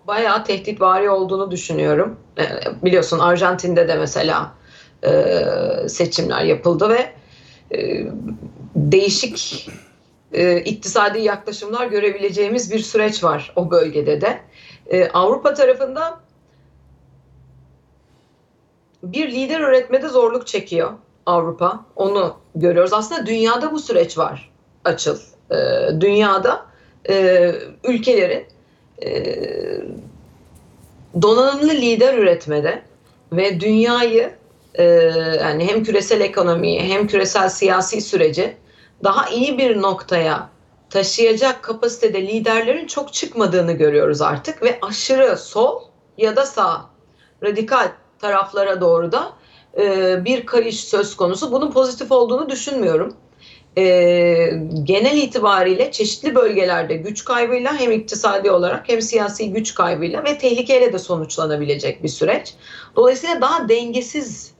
Bayağı 0.07 0.43
tehditvari 0.43 1.09
olduğunu 1.09 1.51
düşünüyorum. 1.51 2.15
E, 2.37 2.43
biliyorsun 2.83 3.19
Arjantin'de 3.19 3.87
de 3.87 3.95
mesela 3.95 4.51
e, 5.03 5.43
seçimler 5.87 6.43
yapıldı 6.43 6.89
ve 6.89 7.13
değişik 8.75 9.69
iktisadi 10.65 11.21
yaklaşımlar 11.21 11.87
görebileceğimiz 11.87 12.71
bir 12.71 12.79
süreç 12.79 13.23
var 13.23 13.53
o 13.55 13.71
bölgede 13.71 14.21
de. 14.21 14.39
Avrupa 15.13 15.53
tarafında 15.53 16.20
bir 19.03 19.31
lider 19.31 19.59
üretmede 19.59 20.07
zorluk 20.07 20.47
çekiyor 20.47 20.91
Avrupa. 21.25 21.85
Onu 21.95 22.35
görüyoruz. 22.55 22.93
Aslında 22.93 23.25
dünyada 23.25 23.71
bu 23.71 23.79
süreç 23.79 24.17
var 24.17 24.51
açıl. 24.85 25.17
E, 25.51 25.55
dünyada 26.01 26.65
e, 27.09 27.51
ülkelerin 27.83 28.45
e, 29.03 29.35
donanımlı 31.21 31.71
lider 31.71 32.17
üretmede 32.17 32.81
ve 33.31 33.59
dünyayı 33.59 34.31
e, 34.75 34.83
yani 35.41 35.67
hem 35.67 35.83
küresel 35.83 36.21
ekonomiyi 36.21 36.81
hem 36.81 37.07
küresel 37.07 37.49
siyasi 37.49 38.01
süreci 38.01 38.57
daha 39.03 39.29
iyi 39.29 39.57
bir 39.57 39.81
noktaya 39.81 40.49
taşıyacak 40.89 41.63
kapasitede 41.63 42.27
liderlerin 42.27 42.87
çok 42.87 43.13
çıkmadığını 43.13 43.71
görüyoruz 43.71 44.21
artık 44.21 44.63
ve 44.63 44.79
aşırı 44.81 45.37
sol 45.37 45.81
ya 46.17 46.35
da 46.35 46.45
sağ 46.45 46.89
radikal 47.43 47.91
taraflara 48.21 48.81
doğru 48.81 49.11
da 49.11 49.33
e, 49.77 50.25
bir 50.25 50.45
kayış 50.45 50.83
söz 50.83 51.15
konusu. 51.15 51.51
Bunun 51.51 51.71
pozitif 51.71 52.11
olduğunu 52.11 52.49
düşünmüyorum. 52.49 53.15
E, 53.77 53.83
genel 54.83 55.17
itibariyle 55.17 55.91
çeşitli 55.91 56.35
bölgelerde 56.35 56.95
güç 56.95 57.25
kaybıyla 57.25 57.79
hem 57.79 57.91
iktisadi 57.91 58.51
olarak 58.51 58.89
hem 58.89 59.01
siyasi 59.01 59.53
güç 59.53 59.73
kaybıyla 59.73 60.23
ve 60.23 60.37
tehlikeyle 60.37 60.93
de 60.93 60.99
sonuçlanabilecek 60.99 62.03
bir 62.03 62.09
süreç. 62.09 62.53
Dolayısıyla 62.95 63.41
daha 63.41 63.69
dengesiz 63.69 64.51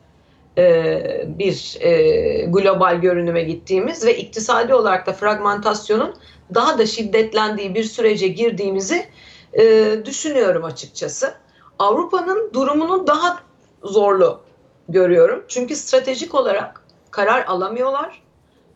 e, 0.58 1.26
bir 1.40 1.78
e, 1.80 2.46
global 2.46 2.96
görünüme 2.96 3.44
gittiğimiz 3.44 4.06
ve 4.06 4.18
iktisadi 4.18 4.74
olarak 4.74 5.08
da 5.08 5.14
fragmentasyonun 5.14 6.16
daha 6.54 6.78
da 6.78 6.86
şiddetlendiği 6.86 7.76
bir 7.76 7.84
sürece 7.84 8.28
girdiğimizi 8.28 9.06
e, 9.54 9.96
düşünüyorum 10.06 10.64
açıkçası. 10.64 11.34
Avrupa'nın 11.80 12.54
durumunu 12.54 13.08
daha 13.08 13.40
zorlu 13.84 14.42
görüyorum. 14.90 15.44
Çünkü 15.48 15.76
stratejik 15.76 16.36
olarak 16.36 16.82
karar 17.12 17.46
alamıyorlar. 17.46 18.22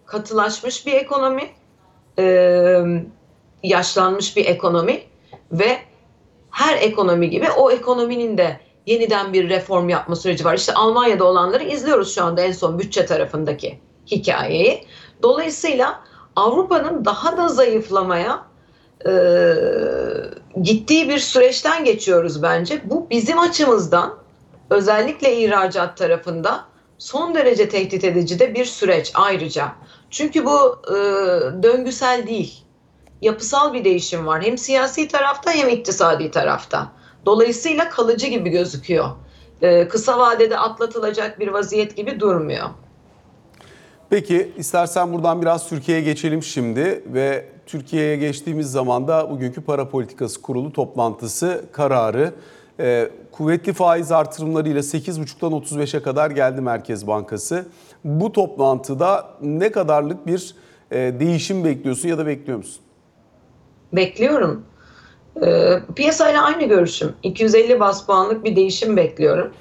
Katılaşmış 0.06 0.86
bir 0.86 0.94
ekonomi, 0.94 1.50
yaşlanmış 3.64 4.38
bir 4.38 4.46
ekonomi 4.46 5.02
ve 5.52 5.78
her 6.52 6.78
ekonomi 6.78 7.30
gibi 7.30 7.50
o 7.58 7.72
ekonominin 7.72 8.38
de 8.38 8.60
yeniden 8.86 9.34
bir 9.34 9.50
reform 9.50 9.90
yapma 9.90 10.16
süreci 10.16 10.46
var. 10.46 10.56
İşte 10.58 10.74
Almanya'da 10.74 11.24
olanları 11.24 11.64
izliyoruz 11.64 12.16
şu 12.16 12.24
anda 12.24 12.42
en 12.42 12.52
son 12.52 12.80
bütçe 12.80 13.06
tarafındaki 13.06 13.80
hikayeyi. 14.08 14.86
Dolayısıyla 15.24 16.02
Avrupa'nın 16.36 17.06
daha 17.06 17.38
da 17.38 17.48
zayıflamaya 17.48 18.46
e, 19.08 19.12
gittiği 20.62 21.10
bir 21.10 21.20
süreçten 21.20 21.86
geçiyoruz 21.86 22.44
bence. 22.44 22.82
Bu 22.84 23.10
bizim 23.10 23.40
açımızdan 23.40 24.25
özellikle 24.69 25.38
ihracat 25.38 25.98
tarafında 25.98 26.65
son 26.98 27.36
derece 27.36 27.69
tehdit 27.69 28.03
edici 28.03 28.39
de 28.39 28.55
bir 28.55 28.65
süreç 28.65 29.12
ayrıca. 29.13 29.72
Çünkü 30.10 30.45
bu 30.45 30.79
e, 30.88 30.93
döngüsel 31.63 32.27
değil. 32.27 32.65
Yapısal 33.22 33.74
bir 33.74 33.86
değişim 33.86 34.27
var. 34.27 34.43
Hem 34.43 34.57
siyasi 34.57 35.07
tarafta 35.07 35.51
hem 35.51 35.69
iktisadi 35.69 36.31
tarafta. 36.31 36.91
Dolayısıyla 37.25 37.89
kalıcı 37.89 38.27
gibi 38.27 38.50
gözüküyor. 38.50 39.10
Ee, 39.62 39.88
kısa 39.88 40.19
vadede 40.19 40.57
atlatılacak 40.57 41.39
bir 41.39 41.48
vaziyet 41.48 41.98
gibi 41.98 42.19
durmuyor. 42.19 42.69
Peki 44.10 44.51
istersen 44.57 45.13
buradan 45.13 45.41
biraz 45.41 45.69
Türkiye'ye 45.69 46.03
geçelim 46.03 46.43
şimdi 46.43 47.03
ve 47.07 47.50
Türkiye'ye 47.65 48.15
geçtiğimiz 48.15 48.72
zaman 48.72 49.07
da 49.07 49.29
bugünkü 49.29 49.62
para 49.62 49.89
politikası 49.89 50.41
kurulu 50.41 50.74
toplantısı 50.74 51.65
kararı 51.72 52.34
e, 52.79 53.10
kuvvetli 53.32 53.74
faiz 53.74 54.12
artırımlarıyla 54.12 54.82
8,5'tan 54.82 55.51
35'e 55.51 56.01
kadar 56.01 56.32
geldi 56.32 56.62
Merkez 56.62 57.08
Bankası. 57.08 57.65
Bu 58.03 58.32
toplantıda 58.32 59.29
ne 59.41 59.72
kadarlık 59.72 60.27
bir 60.27 60.55
e, 60.91 60.98
değişim 61.20 61.63
bekliyorsun 61.63 62.10
ya 62.10 62.17
da 62.17 62.25
bekliyor 62.25 62.58
musun? 62.58 62.82
Bekliyorum. 63.94 64.65
E, 65.46 65.79
piyasayla 65.96 66.44
aynı 66.44 66.63
görüşüm. 66.63 67.13
250 67.24 67.79
bas 67.79 68.05
puanlık 68.05 68.44
bir 68.44 68.55
değişim 68.55 68.98
bekliyorum. 68.98 69.51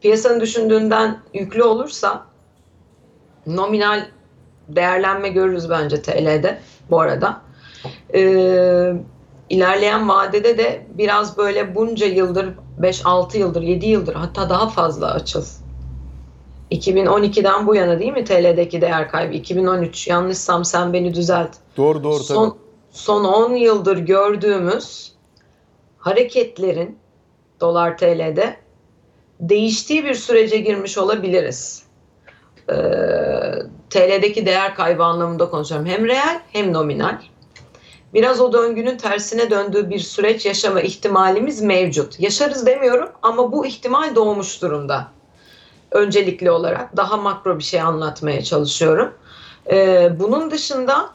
Piyasanın 0.00 0.40
düşündüğünden 0.40 1.18
yüklü 1.34 1.62
olursa 1.62 2.26
nominal 3.46 4.06
değerlenme 4.68 5.28
görürüz 5.28 5.70
bence 5.70 6.02
TL'de 6.02 6.58
bu 6.90 7.00
arada. 7.00 7.40
Ee, 8.14 8.92
ilerleyen 9.50 10.08
vadede 10.08 10.58
de 10.58 10.86
biraz 10.94 11.38
böyle 11.38 11.74
bunca 11.74 12.06
yıldır 12.06 12.54
5-6 12.80 13.38
yıldır 13.38 13.62
7 13.62 13.86
yıldır 13.86 14.14
hatta 14.14 14.48
daha 14.48 14.68
fazla 14.68 15.12
açıl. 15.12 15.44
2012'den 16.70 17.66
bu 17.66 17.74
yana 17.74 17.98
değil 17.98 18.12
mi 18.12 18.24
TL'deki 18.24 18.80
değer 18.80 19.10
kaybı? 19.10 19.34
2013 19.34 20.08
yanlışsam 20.08 20.64
sen 20.64 20.92
beni 20.92 21.14
düzelt. 21.14 21.56
Doğru 21.76 22.04
doğru 22.04 22.22
son, 22.22 22.50
tabii. 22.50 22.58
Son 22.90 23.24
10 23.24 23.54
yıldır 23.54 23.98
gördüğümüz 23.98 25.12
hareketlerin 25.98 26.98
dolar 27.60 27.98
TL'de 27.98 28.56
değiştiği 29.40 30.04
bir 30.04 30.14
sürece 30.14 30.58
girmiş 30.58 30.98
olabiliriz. 30.98 31.84
Ee, 32.70 32.74
TL'deki 33.90 34.46
değer 34.46 34.74
kaybı 34.74 35.04
anlamında 35.04 35.50
konuşuyorum. 35.50 35.86
Hem 35.86 36.06
reel 36.06 36.40
hem 36.52 36.72
nominal. 36.72 37.18
Biraz 38.14 38.40
o 38.40 38.52
döngünün 38.52 38.96
tersine 38.96 39.50
döndüğü 39.50 39.90
bir 39.90 39.98
süreç 39.98 40.46
yaşama 40.46 40.80
ihtimalimiz 40.80 41.62
mevcut. 41.62 42.20
Yaşarız 42.20 42.66
demiyorum 42.66 43.08
ama 43.22 43.52
bu 43.52 43.66
ihtimal 43.66 44.14
doğmuş 44.14 44.62
durumda. 44.62 45.08
Öncelikli 45.90 46.50
olarak 46.50 46.96
daha 46.96 47.16
makro 47.16 47.58
bir 47.58 47.64
şey 47.64 47.80
anlatmaya 47.80 48.44
çalışıyorum. 48.44 49.14
Ee, 49.70 50.12
bunun 50.20 50.50
dışında 50.50 51.10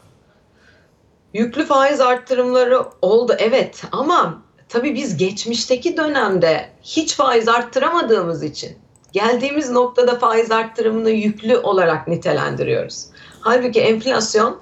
yüklü 1.33 1.65
faiz 1.65 2.01
arttırımları 2.01 2.85
oldu 3.01 3.35
evet 3.37 3.83
ama 3.91 4.41
tabii 4.69 4.95
biz 4.95 5.17
geçmişteki 5.17 5.97
dönemde 5.97 6.69
hiç 6.83 7.15
faiz 7.15 7.47
arttıramadığımız 7.47 8.43
için 8.43 8.77
geldiğimiz 9.11 9.71
noktada 9.71 10.19
faiz 10.19 10.51
arttırımını 10.51 11.09
yüklü 11.09 11.57
olarak 11.57 12.07
nitelendiriyoruz. 12.07 13.05
Halbuki 13.41 13.81
enflasyon 13.81 14.59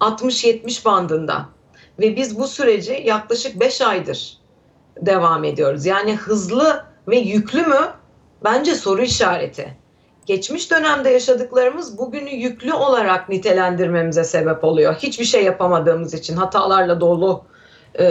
60-70 0.00 0.84
bandında 0.84 1.54
ve 1.98 2.16
biz 2.16 2.38
bu 2.38 2.46
süreci 2.46 3.02
yaklaşık 3.04 3.60
5 3.60 3.80
aydır 3.80 4.38
devam 5.00 5.44
ediyoruz. 5.44 5.86
Yani 5.86 6.16
hızlı 6.16 6.84
ve 7.08 7.16
yüklü 7.16 7.62
mü? 7.62 7.88
Bence 8.44 8.74
soru 8.74 9.02
işareti. 9.02 9.76
Geçmiş 10.26 10.70
dönemde 10.70 11.10
yaşadıklarımız 11.10 11.98
bugünü 11.98 12.30
yüklü 12.30 12.72
olarak 12.72 13.28
nitelendirmemize 13.28 14.24
sebep 14.24 14.64
oluyor. 14.64 14.94
Hiçbir 14.94 15.24
şey 15.24 15.44
yapamadığımız 15.44 16.14
için, 16.14 16.36
hatalarla 16.36 17.00
dolu 17.00 17.44
e, 17.98 18.04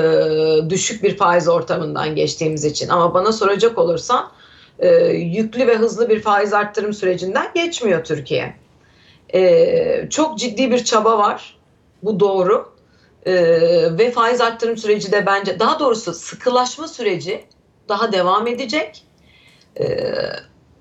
düşük 0.70 1.04
bir 1.04 1.18
faiz 1.18 1.48
ortamından 1.48 2.16
geçtiğimiz 2.16 2.66
için. 2.66 2.90
Ama 2.90 3.14
bana 3.14 3.32
soracak 3.32 3.78
olursan 3.78 4.32
e, 4.80 4.90
yüklü 5.14 5.68
ve 5.68 5.78
hızlı 5.78 6.10
bir 6.10 6.22
faiz 6.22 6.54
arttırım 6.54 6.94
sürecinden 6.94 7.48
geçmiyor 7.56 8.04
Türkiye. 8.04 8.56
E, 9.34 10.10
çok 10.10 10.40
ciddi 10.40 10.72
bir 10.72 10.84
çaba 10.84 11.18
var. 11.18 11.58
Bu 12.04 12.20
doğru. 12.20 12.73
E, 13.26 13.34
ve 13.98 14.12
faiz 14.12 14.42
arttırım 14.42 14.78
süreci 14.78 15.12
de 15.12 15.26
bence 15.26 15.60
daha 15.60 15.80
doğrusu 15.80 16.14
sıkılaşma 16.14 16.88
süreci 16.88 17.46
daha 17.90 18.12
devam 18.12 18.48
edecek. 18.48 19.04
E, 19.80 19.86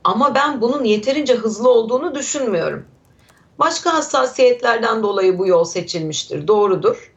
ama 0.04 0.34
ben 0.34 0.61
bunun 0.61 0.84
yeterince 0.84 1.34
hızlı 1.34 1.70
olduğunu 1.70 2.14
düşünmüyorum. 2.14 2.87
Başka 3.58 3.94
hassasiyetlerden 3.94 5.02
dolayı 5.02 5.38
bu 5.38 5.46
yol 5.46 5.64
seçilmiştir. 5.64 6.49
Doğrudur. 6.49 7.12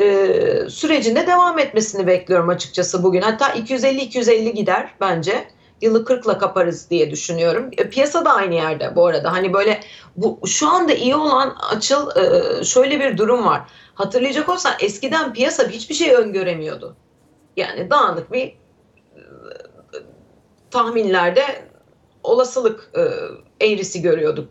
Ee, 0.00 0.66
sürecinde 0.68 1.26
devam 1.26 1.58
etmesini 1.58 2.06
bekliyorum 2.06 2.48
açıkçası 2.48 3.02
bugün. 3.02 3.20
Hatta 3.20 3.48
250-250 3.48 4.50
gider 4.50 4.94
bence. 5.00 5.48
Yılı 5.80 6.04
40'la 6.04 6.38
kaparız 6.38 6.90
diye 6.90 7.10
düşünüyorum. 7.10 7.70
E, 7.76 7.90
piyasa 7.90 8.24
da 8.24 8.34
aynı 8.34 8.54
yerde 8.54 8.96
bu 8.96 9.06
arada. 9.06 9.32
Hani 9.32 9.52
böyle 9.52 9.80
bu 10.16 10.40
şu 10.46 10.68
anda 10.68 10.92
iyi 10.92 11.16
olan 11.16 11.56
açıl 11.70 12.16
e, 12.16 12.64
şöyle 12.64 13.00
bir 13.00 13.18
durum 13.18 13.46
var. 13.46 13.62
Hatırlayacak 13.94 14.48
olsan 14.48 14.72
eskiden 14.80 15.32
piyasa 15.32 15.68
hiçbir 15.68 15.94
şey 15.94 16.14
öngöremiyordu. 16.14 16.96
Yani 17.56 17.90
dağınık 17.90 18.32
bir 18.32 18.46
e, 18.46 18.56
tahminlerde 20.70 21.44
olasılık 22.22 22.90
eğrisi 23.60 24.02
görüyorduk. 24.02 24.48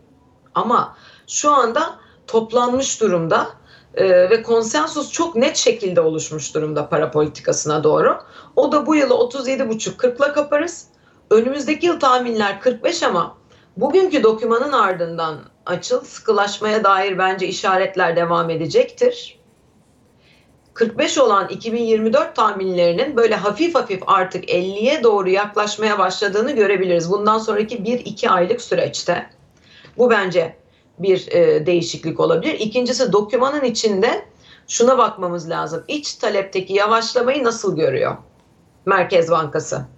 Ama 0.54 0.96
şu 1.26 1.50
anda 1.50 1.98
toplanmış 2.26 3.00
durumda 3.00 3.48
e, 3.94 4.30
ve 4.30 4.42
konsensus 4.42 5.12
çok 5.12 5.36
net 5.36 5.56
şekilde 5.56 6.00
oluşmuş 6.00 6.54
durumda 6.54 6.88
para 6.88 7.10
politikasına 7.10 7.84
doğru. 7.84 8.18
O 8.56 8.72
da 8.72 8.86
bu 8.86 8.94
yılı 8.94 9.14
37,5-40'la 9.14 10.32
kaparız. 10.32 10.86
Önümüzdeki 11.30 11.86
yıl 11.86 12.00
tahminler 12.00 12.60
45 12.60 13.02
ama 13.02 13.38
bugünkü 13.76 14.22
dokümanın 14.22 14.72
ardından 14.72 15.38
açıl 15.66 16.04
sıkılaşmaya 16.04 16.84
dair 16.84 17.18
bence 17.18 17.46
işaretler 17.46 18.16
devam 18.16 18.50
edecektir. 18.50 19.38
45 20.74 21.18
olan 21.18 21.48
2024 21.48 22.36
tahminlerinin 22.36 23.16
böyle 23.16 23.34
hafif 23.36 23.74
hafif 23.74 24.02
artık 24.06 24.44
50'ye 24.44 25.02
doğru 25.02 25.28
yaklaşmaya 25.28 25.98
başladığını 25.98 26.52
görebiliriz. 26.52 27.10
Bundan 27.10 27.38
sonraki 27.38 27.76
1-2 27.76 28.28
aylık 28.28 28.60
süreçte. 28.60 29.30
Bu 29.98 30.10
bence 30.10 30.56
bir 30.98 31.28
e, 31.30 31.66
değişiklik 31.66 32.20
olabilir. 32.20 32.54
İkincisi 32.54 33.12
dokümanın 33.12 33.64
içinde 33.64 34.24
şuna 34.68 34.98
bakmamız 34.98 35.50
lazım. 35.50 35.84
İç 35.88 36.14
talepteki 36.14 36.72
yavaşlamayı 36.72 37.44
nasıl 37.44 37.76
görüyor 37.76 38.16
Merkez 38.86 39.30
Bankası? 39.30 39.97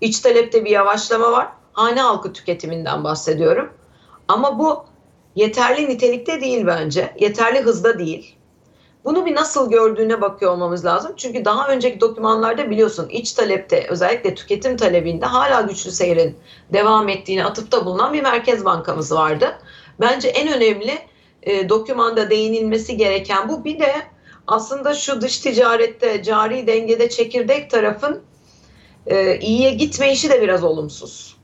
İç 0.00 0.20
talepte 0.20 0.64
bir 0.64 0.70
yavaşlama 0.70 1.32
var. 1.32 1.48
Hane 1.72 2.00
halkı 2.00 2.32
tüketiminden 2.32 3.04
bahsediyorum. 3.04 3.72
Ama 4.28 4.58
bu 4.58 4.84
yeterli 5.34 5.88
nitelikte 5.88 6.40
değil 6.40 6.66
bence. 6.66 7.14
Yeterli 7.18 7.60
hızda 7.60 7.98
değil. 7.98 8.36
Bunu 9.04 9.26
bir 9.26 9.34
nasıl 9.34 9.70
gördüğüne 9.70 10.20
bakıyor 10.20 10.52
olmamız 10.52 10.84
lazım. 10.84 11.12
Çünkü 11.16 11.44
daha 11.44 11.68
önceki 11.68 12.00
dokümanlarda 12.00 12.70
biliyorsun 12.70 13.08
iç 13.08 13.32
talepte 13.32 13.86
özellikle 13.88 14.34
tüketim 14.34 14.76
talebinde 14.76 15.26
hala 15.26 15.60
güçlü 15.60 15.90
seyrin 15.90 16.36
devam 16.72 17.08
ettiğini 17.08 17.44
atıfta 17.44 17.84
bulunan 17.86 18.12
bir 18.12 18.22
merkez 18.22 18.64
bankamız 18.64 19.12
vardı. 19.12 19.58
Bence 20.00 20.28
en 20.28 20.52
önemli 20.52 20.98
e, 21.42 21.68
dokümanda 21.68 22.30
değinilmesi 22.30 22.96
gereken 22.96 23.48
bu. 23.48 23.64
Bir 23.64 23.78
de 23.78 23.92
aslında 24.46 24.94
şu 24.94 25.20
dış 25.20 25.38
ticarette 25.38 26.22
cari 26.22 26.66
dengede 26.66 27.08
çekirdek 27.08 27.70
tarafın 27.70 28.22
e, 29.06 29.38
iyiye 29.38 29.70
gitme 29.70 30.12
işi 30.12 30.30
de 30.30 30.42
biraz 30.42 30.64
olumsuz. 30.64 31.36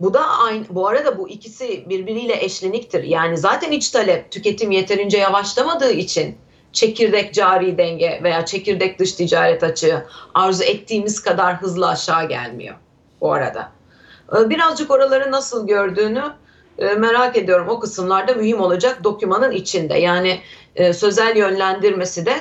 Bu 0.00 0.14
da 0.14 0.28
aynı 0.28 0.64
bu 0.70 0.88
arada 0.88 1.18
bu 1.18 1.28
ikisi 1.28 1.88
birbiriyle 1.88 2.44
eşleniktir. 2.44 3.02
Yani 3.02 3.38
zaten 3.38 3.70
iç 3.70 3.90
talep 3.90 4.30
tüketim 4.30 4.70
yeterince 4.70 5.18
yavaşlamadığı 5.18 5.92
için 5.92 6.36
çekirdek 6.72 7.34
cari 7.34 7.78
denge 7.78 8.20
veya 8.22 8.46
çekirdek 8.46 8.98
dış 8.98 9.12
ticaret 9.12 9.62
açığı 9.62 10.06
arzu 10.34 10.64
ettiğimiz 10.64 11.22
kadar 11.22 11.62
hızlı 11.62 11.88
aşağı 11.88 12.28
gelmiyor 12.28 12.76
bu 13.20 13.32
arada. 13.32 13.72
E, 14.36 14.50
birazcık 14.50 14.90
oraları 14.90 15.30
nasıl 15.30 15.66
gördüğünü 15.66 16.22
e, 16.78 16.94
merak 16.94 17.36
ediyorum. 17.36 17.68
O 17.68 17.80
kısımlarda 17.80 18.34
mühim 18.34 18.60
olacak 18.60 19.04
dokümanın 19.04 19.50
içinde. 19.50 19.98
Yani 19.98 20.40
e, 20.76 20.92
sözel 20.92 21.36
yönlendirmesi 21.36 22.26
de 22.26 22.34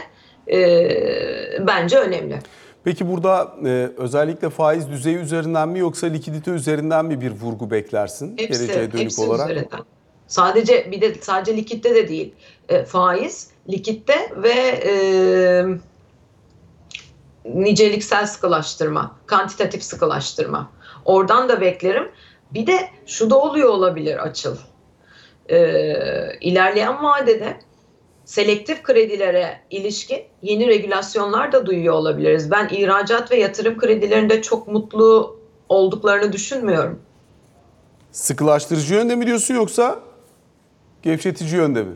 e, 0.51 1.67
bence 1.67 1.97
önemli. 1.97 2.39
Peki 2.83 3.11
burada 3.11 3.53
e, 3.65 3.89
özellikle 3.97 4.49
faiz 4.49 4.89
düzeyi 4.89 5.17
üzerinden 5.17 5.69
mi 5.69 5.79
yoksa 5.79 6.07
likidite 6.07 6.51
üzerinden 6.51 7.05
mi 7.05 7.21
bir 7.21 7.31
vurgu 7.31 7.71
beklersin 7.71 8.37
Hepsi, 8.37 8.59
geleceğe 8.59 8.91
dönük 8.91 9.03
hepsi 9.03 9.21
olarak? 9.21 9.49
üzerinden. 9.49 9.79
Sadece 10.27 10.91
bir 10.91 11.01
de 11.01 11.15
sadece 11.21 11.57
likitte 11.57 11.95
de 11.95 12.07
değil. 12.07 12.33
E, 12.69 12.83
faiz, 12.83 13.49
likitte 13.69 14.15
ve 14.35 14.53
e, 14.85 14.93
niceliksel 17.45 18.27
sıkılaştırma, 18.27 19.15
kantitatif 19.25 19.83
sıkılaştırma. 19.83 20.71
Oradan 21.05 21.49
da 21.49 21.61
beklerim. 21.61 22.11
Bir 22.51 22.67
de 22.67 22.89
şu 23.05 23.29
da 23.29 23.39
oluyor 23.39 23.69
olabilir 23.69 24.17
açıl. 24.17 24.57
Ee, 25.49 26.37
ilerleyen 26.41 27.03
vadede 27.03 27.59
selektif 28.31 28.83
kredilere 28.83 29.59
ilişkin 29.69 30.19
yeni 30.41 30.67
regülasyonlar 30.67 31.51
da 31.51 31.65
duyuyor 31.65 31.93
olabiliriz. 31.93 32.51
Ben 32.51 32.69
ihracat 32.71 33.31
ve 33.31 33.35
yatırım 33.35 33.77
kredilerinde 33.77 34.41
çok 34.41 34.67
mutlu 34.67 35.39
olduklarını 35.69 36.33
düşünmüyorum. 36.33 36.99
Sıkılaştırıcı 38.11 38.93
yönde 38.93 39.15
mi 39.15 39.27
diyorsun 39.27 39.55
yoksa 39.55 39.99
gevşetici 41.01 41.55
yönde 41.55 41.83
mi? 41.83 41.93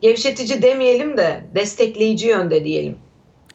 Gevşetici 0.00 0.62
demeyelim 0.62 1.16
de 1.16 1.44
destekleyici 1.54 2.28
yönde 2.28 2.64
diyelim. 2.64 2.98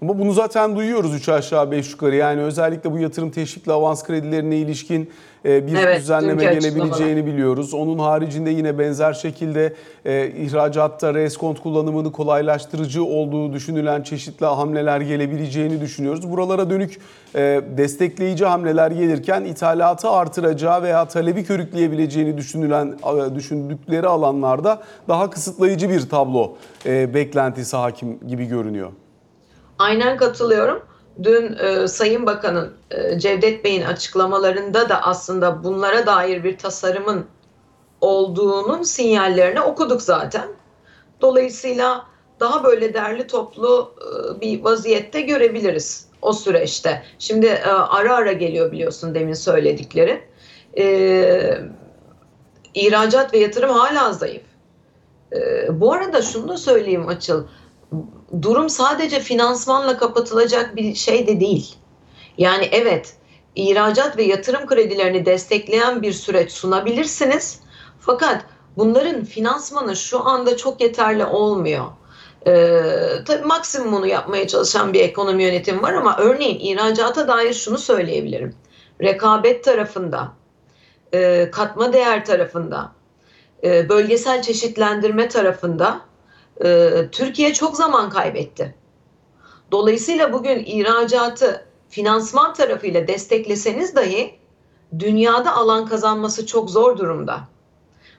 Ama 0.01 0.19
bunu 0.19 0.33
zaten 0.33 0.75
duyuyoruz 0.75 1.15
3 1.15 1.29
aşağı 1.29 1.71
5 1.71 1.91
yukarı. 1.91 2.15
Yani 2.15 2.41
özellikle 2.41 2.91
bu 2.91 2.99
yatırım 2.99 3.31
teşvikli 3.31 3.71
avans 3.71 4.03
kredilerine 4.03 4.57
ilişkin 4.57 5.09
e, 5.45 5.67
bir 5.67 5.75
Evet, 5.75 5.99
düzenleme 5.99 6.43
gelebileceğini 6.43 7.25
biliyoruz. 7.25 7.73
Onun 7.73 7.99
haricinde 7.99 8.49
yine 8.49 8.79
benzer 8.79 9.13
şekilde 9.13 9.73
e, 10.05 10.27
ihracatta 10.27 11.13
reskont 11.13 11.59
kullanımını 11.59 12.11
kolaylaştırıcı 12.11 13.03
olduğu 13.03 13.53
düşünülen 13.53 14.01
çeşitli 14.01 14.45
hamleler 14.45 15.01
gelebileceğini 15.01 15.81
düşünüyoruz. 15.81 16.31
Buralara 16.31 16.69
dönük 16.69 16.99
e, 17.35 17.61
destekleyici 17.77 18.45
hamleler 18.45 18.91
gelirken 18.91 19.43
ithalatı 19.43 20.09
artıracağı 20.09 20.83
veya 20.83 21.05
talebi 21.05 21.43
körükleyebileceğini 21.43 22.37
düşünülen 22.37 22.87
e, 22.87 23.35
düşündükleri 23.35 24.07
alanlarda 24.07 24.81
daha 25.07 25.29
kısıtlayıcı 25.29 25.89
bir 25.89 26.09
tablo 26.09 26.55
e, 26.85 27.13
beklentisi 27.13 27.77
hakim 27.77 28.19
gibi 28.27 28.45
görünüyor. 28.45 28.91
Aynen 29.81 30.17
katılıyorum. 30.17 30.85
Dün 31.23 31.57
e, 31.57 31.87
Sayın 31.87 32.25
Bakan'ın 32.25 32.73
e, 32.91 33.19
Cevdet 33.19 33.65
Bey'in 33.65 33.81
açıklamalarında 33.81 34.89
da 34.89 35.01
aslında 35.01 35.63
bunlara 35.63 36.05
dair 36.05 36.43
bir 36.43 36.57
tasarımın 36.57 37.25
olduğunun 38.01 38.83
sinyallerini 38.83 39.61
okuduk 39.61 40.01
zaten. 40.01 40.47
Dolayısıyla 41.21 42.05
daha 42.39 42.63
böyle 42.63 42.93
derli 42.93 43.27
toplu 43.27 43.95
e, 44.01 44.41
bir 44.41 44.63
vaziyette 44.63 45.21
görebiliriz 45.21 46.07
o 46.21 46.33
süreçte. 46.33 47.03
Şimdi 47.19 47.45
e, 47.45 47.69
ara 47.69 48.15
ara 48.15 48.31
geliyor 48.31 48.71
biliyorsun 48.71 49.15
demin 49.15 49.33
söyledikleri. 49.33 50.21
E, 50.77 51.57
ihracat 52.73 53.33
ve 53.33 53.37
yatırım 53.37 53.69
hala 53.69 54.13
zayıf. 54.13 54.43
E, 55.33 55.67
bu 55.81 55.93
arada 55.93 56.21
şunu 56.21 56.47
da 56.47 56.57
söyleyeyim 56.57 57.07
Açıl 57.07 57.43
durum 58.41 58.69
sadece 58.69 59.19
finansmanla 59.19 59.97
kapatılacak 59.97 60.75
bir 60.75 60.95
şey 60.95 61.27
de 61.27 61.39
değil. 61.39 61.75
Yani 62.37 62.69
evet 62.71 63.15
ihracat 63.55 64.17
ve 64.17 64.23
yatırım 64.23 64.67
kredilerini 64.67 65.25
destekleyen 65.25 66.01
bir 66.01 66.13
süreç 66.13 66.51
sunabilirsiniz. 66.51 67.59
Fakat 67.99 68.45
bunların 68.77 69.23
finansmanı 69.23 69.95
şu 69.95 70.25
anda 70.25 70.57
çok 70.57 70.81
yeterli 70.81 71.25
olmuyor. 71.25 71.85
Ee, 72.47 72.81
tabii 73.25 73.45
maksimumunu 73.45 74.07
yapmaya 74.07 74.47
çalışan 74.47 74.93
bir 74.93 74.99
ekonomi 74.99 75.43
yönetimi 75.43 75.81
var 75.81 75.93
ama 75.93 76.17
örneğin 76.17 76.59
ihracata 76.59 77.27
dair 77.27 77.53
şunu 77.53 77.77
söyleyebilirim. 77.77 78.55
Rekabet 79.01 79.63
tarafında, 79.63 80.31
e, 81.13 81.51
katma 81.51 81.93
değer 81.93 82.25
tarafında, 82.25 82.91
e, 83.63 83.89
bölgesel 83.89 84.41
çeşitlendirme 84.41 85.29
tarafında 85.29 86.01
e, 86.65 86.91
Türkiye 87.11 87.53
çok 87.53 87.77
zaman 87.77 88.09
kaybetti. 88.09 88.75
Dolayısıyla 89.71 90.33
bugün 90.33 90.59
ihracatı 90.65 91.65
finansman 91.89 92.53
tarafıyla 92.53 93.07
destekleseniz 93.07 93.95
dahi 93.95 94.39
dünyada 94.99 95.55
alan 95.55 95.85
kazanması 95.85 96.45
çok 96.45 96.69
zor 96.69 96.97
durumda. 96.97 97.39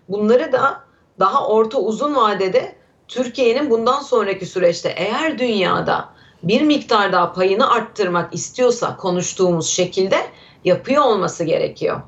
Bunları 0.09 0.53
da 0.53 0.85
daha 1.19 1.47
orta 1.47 1.79
uzun 1.79 2.17
vadede 2.17 2.77
Türkiye'nin 3.09 3.71
bundan 3.71 4.01
sonraki 4.01 4.47
süreçte 4.47 4.89
eğer 4.89 5.39
dünyada 5.39 6.09
bir 6.43 6.63
miktar 6.63 7.13
daha 7.13 7.33
payını 7.33 7.71
arttırmak 7.71 8.35
istiyorsa 8.35 8.97
konuştuğumuz 8.97 9.69
şekilde 9.69 10.17
yapıyor 10.65 11.03
olması 11.03 11.45
gerekiyor. 11.45 12.01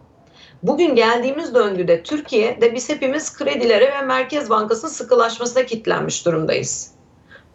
Bugün 0.65 0.95
geldiğimiz 0.95 1.55
döngüde 1.55 2.03
Türkiye'de 2.03 2.75
biz 2.75 2.89
hepimiz 2.89 3.37
kredilere 3.37 3.93
ve 3.93 4.03
Merkez 4.03 4.51
Bankası'nın 4.51 4.91
sıkılaşmasına 4.91 5.67
kilitlenmiş 5.67 6.27
durumdayız. 6.27 6.91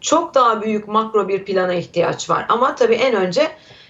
Çok 0.00 0.34
daha 0.34 0.62
büyük 0.62 0.88
makro 0.88 1.28
bir 1.28 1.44
plana 1.44 1.74
ihtiyaç 1.74 2.30
var. 2.30 2.46
Ama 2.48 2.74
tabii 2.74 2.94
en 2.94 3.14
önce 3.14 3.48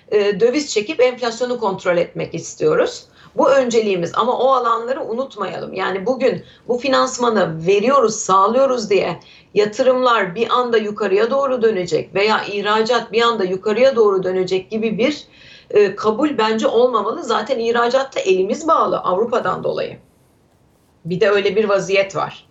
e, 0.09 0.41
döviz 0.41 0.73
çekip 0.73 1.01
enflasyonu 1.01 1.61
kontrol 1.61 1.97
etmek 1.97 2.35
istiyoruz. 2.35 3.05
Bu 3.37 3.51
önceliğimiz 3.51 4.13
ama 4.15 4.39
o 4.39 4.53
alanları 4.53 5.05
unutmayalım. 5.05 5.75
Yani 5.75 6.07
bugün 6.07 6.45
bu 6.69 6.79
finansmanı 6.79 7.67
veriyoruz, 7.67 8.15
sağlıyoruz 8.15 8.91
diye 8.91 9.21
yatırımlar 9.55 10.35
bir 10.35 10.51
anda 10.51 10.79
yukarıya 10.79 11.31
doğru 11.31 11.63
dönecek 11.63 12.15
veya 12.15 12.45
ihracat 12.45 13.13
bir 13.13 13.23
anda 13.23 13.45
yukarıya 13.45 13.97
doğru 13.97 14.23
dönecek 14.23 14.71
gibi 14.71 14.99
bir 14.99 15.27
e, 15.71 15.97
kabul 15.97 16.39
bence 16.39 16.67
olmamalı. 16.67 17.25
Zaten 17.25 17.59
ihracatta 17.59 18.21
elimiz 18.21 18.69
bağlı 18.69 18.99
Avrupa'dan 18.99 19.65
dolayı. 19.65 19.99
Bir 21.05 21.21
de 21.21 21.31
öyle 21.31 21.57
bir 21.57 21.65
vaziyet 21.65 22.17
var. 22.17 22.47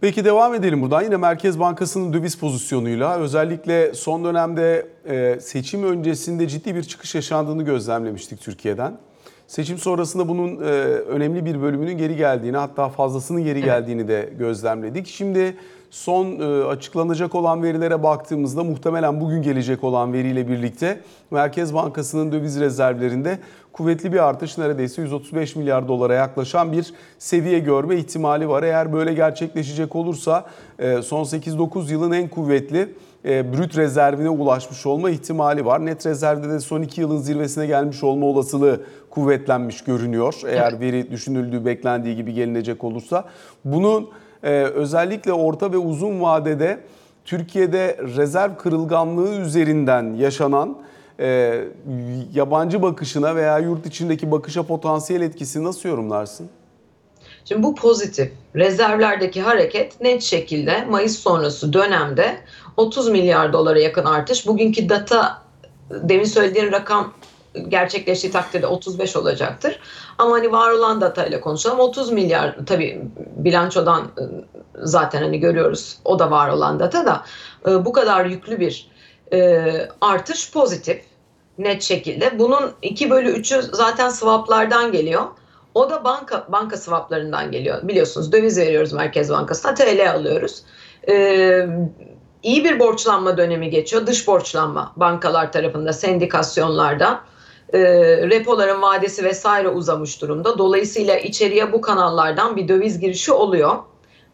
Peki 0.00 0.24
devam 0.24 0.54
edelim 0.54 0.82
buradan. 0.82 1.02
Yine 1.02 1.16
Merkez 1.16 1.60
Bankası'nın 1.60 2.12
döviz 2.12 2.38
pozisyonuyla 2.38 3.18
özellikle 3.18 3.94
son 3.94 4.24
dönemde 4.24 4.86
e, 5.08 5.40
seçim 5.40 5.84
öncesinde 5.84 6.48
ciddi 6.48 6.74
bir 6.74 6.82
çıkış 6.82 7.14
yaşandığını 7.14 7.62
gözlemlemiştik 7.62 8.40
Türkiye'den. 8.40 8.98
Seçim 9.46 9.78
sonrasında 9.78 10.28
bunun 10.28 10.60
e, 10.60 10.70
önemli 11.08 11.44
bir 11.44 11.62
bölümünün 11.62 11.98
geri 11.98 12.16
geldiğini 12.16 12.56
hatta 12.56 12.88
fazlasının 12.88 13.44
geri 13.44 13.62
geldiğini 13.62 14.08
de 14.08 14.32
gözlemledik. 14.38 15.06
Şimdi 15.06 15.56
son 15.92 16.40
e, 16.40 16.64
açıklanacak 16.64 17.34
olan 17.34 17.62
verilere 17.62 18.02
baktığımızda 18.02 18.64
muhtemelen 18.64 19.20
bugün 19.20 19.42
gelecek 19.42 19.84
olan 19.84 20.12
veriyle 20.12 20.48
birlikte 20.48 21.00
Merkez 21.30 21.74
Bankası'nın 21.74 22.32
döviz 22.32 22.60
rezervlerinde 22.60 23.38
kuvvetli 23.72 24.12
bir 24.12 24.28
artış 24.28 24.58
neredeyse 24.58 25.02
135 25.02 25.56
milyar 25.56 25.88
dolara 25.88 26.14
yaklaşan 26.14 26.72
bir 26.72 26.94
seviye 27.18 27.58
görme 27.58 27.96
ihtimali 27.96 28.48
var. 28.48 28.62
Eğer 28.62 28.92
böyle 28.92 29.14
gerçekleşecek 29.14 29.96
olursa 29.96 30.44
e, 30.78 31.02
son 31.02 31.24
8-9 31.24 31.92
yılın 31.92 32.12
en 32.12 32.28
kuvvetli 32.28 32.94
e, 33.24 33.52
brüt 33.52 33.76
rezervine 33.76 34.28
ulaşmış 34.28 34.86
olma 34.86 35.10
ihtimali 35.10 35.64
var. 35.66 35.86
Net 35.86 36.06
rezervde 36.06 36.48
de 36.48 36.60
son 36.60 36.82
2 36.82 37.00
yılın 37.00 37.18
zirvesine 37.18 37.66
gelmiş 37.66 38.04
olma 38.04 38.26
olasılığı 38.26 38.80
kuvvetlenmiş 39.10 39.84
görünüyor. 39.84 40.34
Eğer 40.46 40.80
veri 40.80 41.10
düşünüldüğü 41.10 41.64
beklendiği 41.64 42.16
gibi 42.16 42.34
gelinecek 42.34 42.84
olursa. 42.84 43.24
Bunun 43.64 44.08
e, 44.42 44.50
özellikle 44.50 45.32
orta 45.32 45.72
ve 45.72 45.76
uzun 45.76 46.20
vadede 46.20 46.80
Türkiye'de 47.24 47.96
rezerv 48.16 48.56
kırılganlığı 48.56 49.34
üzerinden 49.34 50.14
yaşanan 50.14 50.78
e, 51.20 51.60
yabancı 52.34 52.82
bakışına 52.82 53.36
veya 53.36 53.58
yurt 53.58 53.86
içindeki 53.86 54.30
bakışa 54.30 54.62
potansiyel 54.62 55.20
etkisi 55.20 55.64
nasıl 55.64 55.88
yorumlarsın? 55.88 56.48
Şimdi 57.44 57.62
bu 57.62 57.74
pozitif. 57.74 58.32
Rezervlerdeki 58.56 59.42
hareket 59.42 60.00
net 60.00 60.22
şekilde 60.22 60.84
Mayıs 60.84 61.18
sonrası 61.18 61.72
dönemde 61.72 62.36
30 62.76 63.08
milyar 63.08 63.52
dolara 63.52 63.78
yakın 63.78 64.04
artış. 64.04 64.46
Bugünkü 64.46 64.88
data 64.88 65.42
demin 65.90 66.24
söylediğin 66.24 66.72
rakam 66.72 67.12
gerçekleştiği 67.68 68.32
takdirde 68.32 68.66
35 68.66 69.16
olacaktır. 69.16 69.78
Ama 70.18 70.30
hani 70.30 70.52
var 70.52 70.70
olan 70.70 71.00
datayla 71.00 71.40
konuşalım. 71.40 71.80
30 71.80 72.12
milyar 72.12 72.56
tabii 72.66 73.02
bilançodan 73.36 74.10
ıı, 74.18 74.44
zaten 74.74 75.22
hani 75.22 75.40
görüyoruz 75.40 75.98
o 76.04 76.18
da 76.18 76.30
var 76.30 76.48
olan 76.48 76.80
data 76.80 77.06
da 77.06 77.24
ıı, 77.66 77.84
bu 77.84 77.92
kadar 77.92 78.24
yüklü 78.24 78.60
bir 78.60 78.90
ıı, 79.34 79.88
artış 80.00 80.52
pozitif 80.52 81.02
net 81.58 81.82
şekilde. 81.82 82.38
Bunun 82.38 82.72
2 82.82 83.10
bölü 83.10 83.32
3'ü 83.32 83.62
zaten 83.62 84.08
swaplardan 84.08 84.92
geliyor. 84.92 85.22
O 85.74 85.90
da 85.90 86.04
banka 86.04 86.46
banka 86.48 86.76
swaplarından 86.76 87.50
geliyor. 87.50 87.88
Biliyorsunuz 87.88 88.32
döviz 88.32 88.58
veriyoruz 88.58 88.92
Merkez 88.92 89.30
Bankası'na 89.30 89.74
TL 89.74 90.10
alıyoruz. 90.10 90.62
Ee, 91.08 91.66
iyi 92.42 92.64
bir 92.64 92.80
borçlanma 92.80 93.36
dönemi 93.36 93.70
geçiyor. 93.70 94.06
Dış 94.06 94.26
borçlanma 94.26 94.92
bankalar 94.96 95.52
tarafında, 95.52 95.92
sendikasyonlarda. 95.92 97.20
E, 97.72 97.80
repoların 98.30 98.82
vadesi 98.82 99.24
vesaire 99.24 99.68
uzamış 99.68 100.22
durumda. 100.22 100.58
Dolayısıyla 100.58 101.16
içeriye 101.16 101.72
bu 101.72 101.80
kanallardan 101.80 102.56
bir 102.56 102.68
döviz 102.68 103.00
girişi 103.00 103.32
oluyor. 103.32 103.76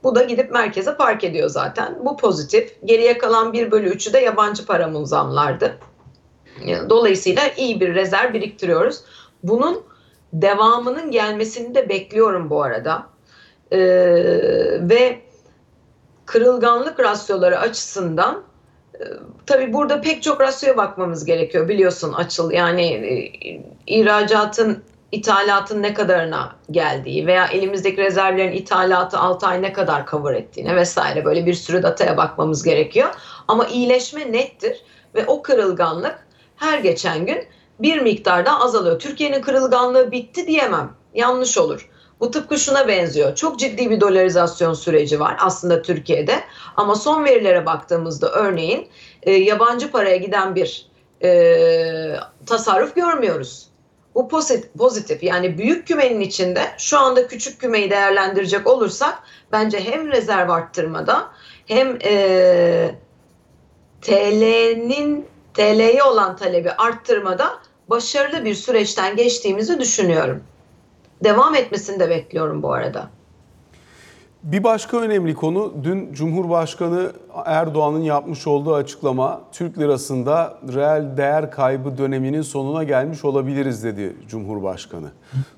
Bu 0.03 0.14
da 0.14 0.22
gidip 0.22 0.51
merkeze 0.51 0.96
park 0.96 1.24
ediyor 1.24 1.48
zaten. 1.48 1.98
Bu 2.05 2.16
pozitif. 2.16 2.77
Geriye 2.85 3.18
kalan 3.18 3.53
1 3.53 3.70
bölü 3.70 3.90
3'ü 3.90 4.12
de 4.12 4.18
yabancı 4.18 4.66
para 4.66 4.88
muzamlardı. 4.88 5.79
Dolayısıyla 6.88 7.42
iyi 7.57 7.81
bir 7.81 7.94
rezerv 7.94 8.33
biriktiriyoruz. 8.33 9.01
Bunun 9.42 9.83
devamının 10.33 11.11
gelmesini 11.11 11.74
de 11.74 11.88
bekliyorum 11.88 12.51
bu 12.51 12.62
arada. 12.62 13.07
Ee, 13.72 13.79
ve 14.81 15.20
kırılganlık 16.27 17.01
rasyoları 17.01 17.59
açısından 17.59 18.35
e, 18.35 18.47
tabii 19.46 19.72
burada 19.72 20.00
pek 20.00 20.22
çok 20.22 20.40
rasyoya 20.40 20.76
bakmamız 20.76 21.24
gerekiyor 21.24 21.68
biliyorsun 21.68 22.12
açıl 22.12 22.50
yani 22.50 22.82
e, 22.84 23.32
ihracatın 23.87 24.82
ithalatın 25.12 25.82
ne 25.82 25.94
kadarına 25.94 26.56
geldiği 26.70 27.26
veya 27.26 27.46
elimizdeki 27.46 27.96
rezervlerin 27.96 28.52
ithalatı 28.52 29.18
6 29.18 29.46
ay 29.46 29.62
ne 29.62 29.72
kadar 29.72 30.06
cover 30.06 30.34
ettiğine 30.34 30.76
vesaire 30.76 31.24
böyle 31.24 31.46
bir 31.46 31.54
sürü 31.54 31.82
dataya 31.82 32.16
bakmamız 32.16 32.62
gerekiyor. 32.62 33.08
Ama 33.48 33.66
iyileşme 33.66 34.32
nettir 34.32 34.84
ve 35.14 35.26
o 35.26 35.42
kırılganlık 35.42 36.26
her 36.56 36.78
geçen 36.78 37.26
gün 37.26 37.44
bir 37.80 38.00
miktarda 38.00 38.61
azalıyor. 38.61 38.98
Türkiye'nin 38.98 39.40
kırılganlığı 39.40 40.12
bitti 40.12 40.46
diyemem. 40.46 40.92
Yanlış 41.14 41.58
olur. 41.58 41.90
Bu 42.20 42.31
tıpkı 42.31 42.59
şuna 42.59 42.88
benziyor. 42.88 43.35
Çok 43.35 43.59
ciddi 43.59 43.90
bir 43.90 44.00
dolarizasyon 44.00 44.74
süreci 44.74 45.20
var 45.20 45.37
aslında 45.40 45.83
Türkiye'de. 45.83 46.40
Ama 46.76 46.94
son 46.94 47.24
verilere 47.24 47.66
baktığımızda 47.66 48.31
örneğin 48.31 48.88
e, 49.22 49.33
yabancı 49.33 49.90
paraya 49.90 50.16
giden 50.16 50.54
bir 50.54 50.87
e, 51.22 52.16
tasarruf 52.46 52.94
görmüyoruz. 52.94 53.68
Bu 54.14 54.28
pozitif 54.78 55.22
yani 55.22 55.59
büyük 55.59 55.87
kümenin 55.87 56.20
içinde 56.20 56.62
şu 56.78 56.98
anda 56.98 57.26
küçük 57.26 57.61
kümeyi 57.61 57.90
değerlendirecek 57.90 58.66
olursak 58.66 59.18
bence 59.52 59.81
hem 59.81 60.09
rezerv 60.09 60.48
arttırmada 60.48 61.28
hem 61.66 61.98
e, 62.04 62.94
TL'nin 64.02 65.26
TL'ye 65.54 66.02
olan 66.02 66.37
talebi 66.37 66.70
arttırmada 66.70 67.59
başarılı 67.88 68.44
bir 68.44 68.54
süreçten 68.54 69.16
geçtiğimizi 69.16 69.81
düşünüyorum. 69.81 70.42
Devam 71.24 71.54
etmesini 71.54 72.00
de 72.00 72.11
bekliyorum 72.11 72.62
bu 72.62 72.72
arada. 72.72 73.09
Bir 74.42 74.64
başka 74.64 74.96
önemli 74.96 75.35
konu 75.35 75.72
dün 75.85 76.12
Cumhurbaşkanı 76.12 77.12
Erdoğan'ın 77.44 78.00
yapmış 78.00 78.46
olduğu 78.46 78.74
açıklama 78.74 79.40
Türk 79.52 79.78
lirasında 79.78 80.59
reel 80.74 81.16
değer 81.16 81.50
kaybı 81.50 81.98
döneminin 81.98 82.42
sonuna 82.42 82.85
gelmiş 82.85 83.24
olabiliriz 83.24 83.85
dedi 83.85 84.16
Cumhurbaşkanı. 84.28 85.11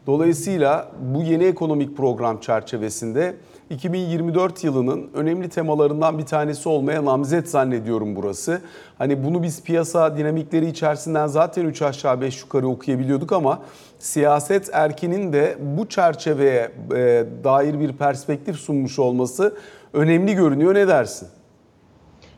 Dolayısıyla 0.06 0.88
bu 1.00 1.22
yeni 1.22 1.44
ekonomik 1.44 1.96
program 1.96 2.40
çerçevesinde 2.40 3.36
2024 3.70 4.64
yılının 4.64 5.10
önemli 5.14 5.48
temalarından 5.48 6.18
bir 6.18 6.26
tanesi 6.26 6.68
olmaya 6.68 7.04
namzet 7.04 7.50
zannediyorum 7.50 8.16
burası. 8.16 8.60
Hani 8.98 9.24
bunu 9.24 9.42
biz 9.42 9.62
piyasa 9.62 10.16
dinamikleri 10.16 10.66
içerisinden 10.66 11.26
zaten 11.26 11.64
3 11.64 11.82
aşağı 11.82 12.20
5 12.20 12.40
yukarı 12.42 12.68
okuyabiliyorduk 12.68 13.32
ama 13.32 13.58
siyaset 14.00 14.68
erkinin 14.72 15.32
de 15.32 15.56
bu 15.60 15.88
çerçeveye 15.88 16.70
e, 16.94 17.24
dair 17.44 17.80
bir 17.80 17.92
perspektif 17.92 18.56
sunmuş 18.56 18.98
olması 18.98 19.56
önemli 19.92 20.34
görünüyor. 20.34 20.74
Ne 20.74 20.88
dersin? 20.88 21.28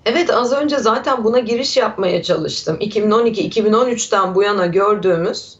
Evet 0.05 0.31
az 0.31 0.53
önce 0.53 0.79
zaten 0.79 1.25
buna 1.25 1.39
giriş 1.39 1.77
yapmaya 1.77 2.23
çalıştım. 2.23 2.77
2012-2013'ten 2.81 4.35
bu 4.35 4.43
yana 4.43 4.67
gördüğümüz 4.67 5.59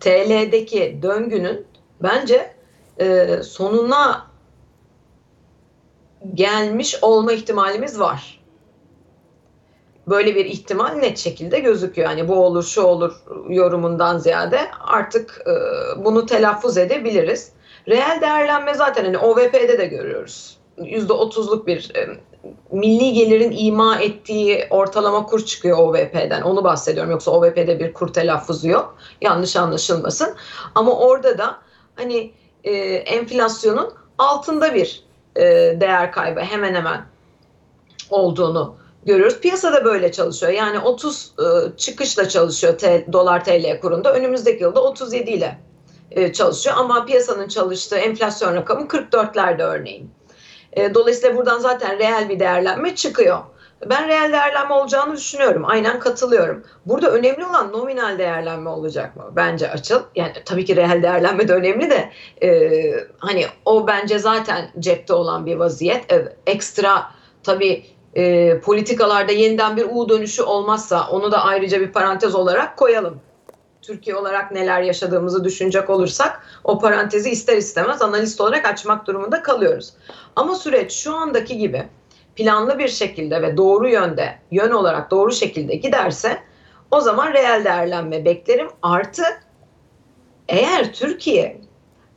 TL'deki 0.00 0.98
döngünün 1.02 1.66
bence 2.02 2.54
e, 3.00 3.38
sonuna 3.42 4.26
gelmiş 6.34 6.98
olma 7.02 7.32
ihtimalimiz 7.32 8.00
var. 8.00 8.37
Böyle 10.10 10.34
bir 10.34 10.44
ihtimal 10.44 10.90
net 10.90 11.18
şekilde 11.18 11.58
gözüküyor. 11.58 12.10
Yani 12.10 12.28
bu 12.28 12.44
olur 12.44 12.62
şu 12.62 12.82
olur 12.82 13.12
yorumundan 13.48 14.18
ziyade 14.18 14.60
artık 14.80 15.42
e, 15.46 15.54
bunu 16.04 16.26
telaffuz 16.26 16.78
edebiliriz. 16.78 17.52
Reel 17.88 18.18
değerlenme 18.20 18.74
zaten 18.74 19.04
hani 19.04 19.18
OVP'de 19.18 19.78
de 19.78 19.86
görüyoruz. 19.86 20.56
%30'luk 20.78 21.66
bir 21.66 21.90
e, 21.96 22.08
milli 22.72 23.12
gelirin 23.12 23.54
ima 23.58 23.98
ettiği 23.98 24.66
ortalama 24.70 25.26
kur 25.26 25.44
çıkıyor 25.44 25.78
OVP'den. 25.78 26.42
Onu 26.42 26.64
bahsediyorum. 26.64 27.10
Yoksa 27.10 27.30
OVP'de 27.30 27.80
bir 27.80 27.92
kur 27.92 28.12
telaffuzu 28.12 28.68
yok. 28.68 28.98
Yanlış 29.20 29.56
anlaşılmasın. 29.56 30.34
Ama 30.74 30.92
orada 30.98 31.38
da 31.38 31.58
hani 31.96 32.32
e, 32.64 32.72
enflasyonun 32.94 33.92
altında 34.18 34.74
bir 34.74 35.02
e, 35.36 35.42
değer 35.80 36.12
kaybı 36.12 36.40
hemen 36.40 36.74
hemen 36.74 37.06
olduğunu 38.10 38.76
görüyoruz. 39.08 39.40
Piyasada 39.40 39.84
böyle 39.84 40.12
çalışıyor. 40.12 40.52
Yani 40.52 40.78
30 40.78 41.32
e, 41.38 41.76
çıkışla 41.76 42.28
çalışıyor 42.28 42.80
dolar 43.12 43.44
TL 43.44 43.80
kurunda. 43.80 44.14
Önümüzdeki 44.14 44.62
yılda 44.62 44.82
37 44.82 45.30
ile 45.30 45.58
e, 46.10 46.32
çalışıyor. 46.32 46.76
Ama 46.78 47.04
piyasanın 47.04 47.48
çalıştığı 47.48 47.96
enflasyon 47.96 48.54
rakamı 48.54 48.86
44'lerde 48.86 49.62
örneğin. 49.62 50.10
E, 50.72 50.94
dolayısıyla 50.94 51.36
buradan 51.36 51.58
zaten 51.58 51.98
reel 51.98 52.28
bir 52.28 52.40
değerlenme 52.40 52.96
çıkıyor. 52.96 53.38
Ben 53.86 54.08
reel 54.08 54.32
değerlenme 54.32 54.74
olacağını 54.74 55.16
düşünüyorum. 55.16 55.64
Aynen 55.66 55.98
katılıyorum. 55.98 56.64
Burada 56.86 57.10
önemli 57.10 57.46
olan 57.46 57.72
nominal 57.72 58.18
değerlenme 58.18 58.70
olacak 58.70 59.16
mı? 59.16 59.32
Bence 59.36 59.70
açıl. 59.70 60.00
Yani 60.14 60.32
tabii 60.44 60.64
ki 60.64 60.76
reel 60.76 61.02
değerlenme 61.02 61.48
de 61.48 61.54
önemli 61.54 61.90
de 61.90 62.10
e, 62.42 62.50
hani 63.18 63.46
o 63.64 63.86
bence 63.86 64.18
zaten 64.18 64.70
cepte 64.78 65.12
olan 65.12 65.46
bir 65.46 65.56
vaziyet. 65.56 66.12
E, 66.12 66.36
ekstra 66.46 67.10
tabii 67.42 67.86
e, 68.14 68.60
politikalarda 68.60 69.32
yeniden 69.32 69.76
bir 69.76 69.86
U 69.90 70.08
dönüşü 70.08 70.42
olmazsa 70.42 71.08
onu 71.10 71.32
da 71.32 71.44
ayrıca 71.44 71.80
bir 71.80 71.92
parantez 71.92 72.34
olarak 72.34 72.76
koyalım. 72.76 73.20
Türkiye 73.82 74.16
olarak 74.16 74.52
neler 74.52 74.82
yaşadığımızı 74.82 75.44
düşünecek 75.44 75.90
olursak 75.90 76.42
o 76.64 76.78
parantezi 76.78 77.30
ister 77.30 77.56
istemez 77.56 78.02
analist 78.02 78.40
olarak 78.40 78.66
açmak 78.66 79.06
durumunda 79.06 79.42
kalıyoruz. 79.42 79.92
Ama 80.36 80.54
süreç 80.54 80.92
şu 80.92 81.14
andaki 81.14 81.58
gibi 81.58 81.88
planlı 82.36 82.78
bir 82.78 82.88
şekilde 82.88 83.42
ve 83.42 83.56
doğru 83.56 83.88
yönde, 83.88 84.38
yön 84.50 84.70
olarak 84.70 85.10
doğru 85.10 85.32
şekilde 85.32 85.74
giderse 85.74 86.38
o 86.90 87.00
zaman 87.00 87.32
reel 87.32 87.64
değerlenme 87.64 88.24
beklerim. 88.24 88.68
Artı 88.82 89.22
eğer 90.48 90.92
Türkiye 90.92 91.60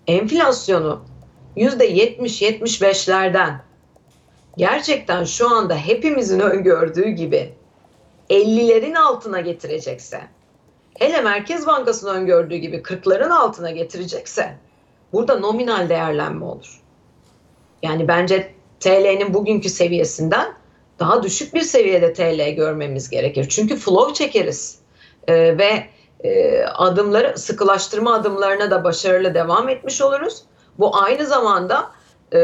enflasyonu 0.08 1.02
%70-75'lerden 1.58 3.62
gerçekten 4.58 5.24
şu 5.24 5.50
anda 5.50 5.76
hepimizin 5.76 6.40
öngördüğü 6.40 7.10
gibi 7.10 7.54
50'lerin 8.30 8.98
altına 8.98 9.40
getirecekse, 9.40 10.22
hele 11.00 11.22
Merkez 11.22 11.68
Bankası'nın 11.68 12.16
öngördüğü 12.16 12.56
gibi 12.56 12.78
40'ların 12.78 13.34
altına 13.34 13.72
getirecekse 13.72 14.58
burada 15.14 15.40
nominal 15.40 15.90
değerlenme 15.90 16.46
olur. 16.46 16.82
Yani 17.84 18.08
bence 18.08 18.54
TL'nin 18.80 19.34
bugünkü 19.34 19.70
seviyesinden 19.70 20.54
daha 21.00 21.24
düşük 21.24 21.54
bir 21.54 21.62
seviyede 21.62 22.14
TL 22.14 22.56
görmemiz 22.56 23.10
gerekir. 23.10 23.50
Çünkü 23.50 23.76
flow 23.76 24.14
çekeriz 24.14 24.82
ee, 25.28 25.58
ve 25.58 25.88
e, 26.24 26.64
adımları 26.66 27.38
sıkılaştırma 27.38 28.14
adımlarına 28.14 28.72
da 28.72 28.84
başarılı 28.84 29.34
devam 29.34 29.70
etmiş 29.70 30.02
oluruz. 30.02 30.44
Bu 30.80 30.98
aynı 30.98 31.26
zamanda 31.26 31.92
e, 32.34 32.40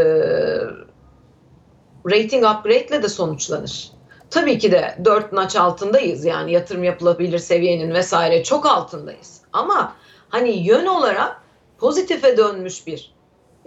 rating 2.12 2.46
upgrade 2.46 2.86
ile 2.88 3.04
de 3.04 3.10
sonuçlanır. 3.10 3.92
Tabii 4.30 4.60
ki 4.60 4.72
de 4.72 4.98
4 5.06 5.32
naç 5.32 5.56
altındayız 5.56 6.26
yani 6.26 6.52
yatırım 6.52 6.84
yapılabilir 6.84 7.40
seviyenin 7.40 7.94
vesaire 7.94 8.44
çok 8.44 8.66
altındayız. 8.66 9.42
Ama 9.54 9.96
hani 10.30 10.50
yön 10.68 10.86
olarak 10.86 11.42
pozitife 11.78 12.38
dönmüş 12.38 12.88
bir 12.88 13.14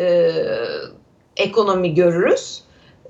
e, 0.00 0.32
ekonomi 1.36 1.94
görürüz. 1.94 2.62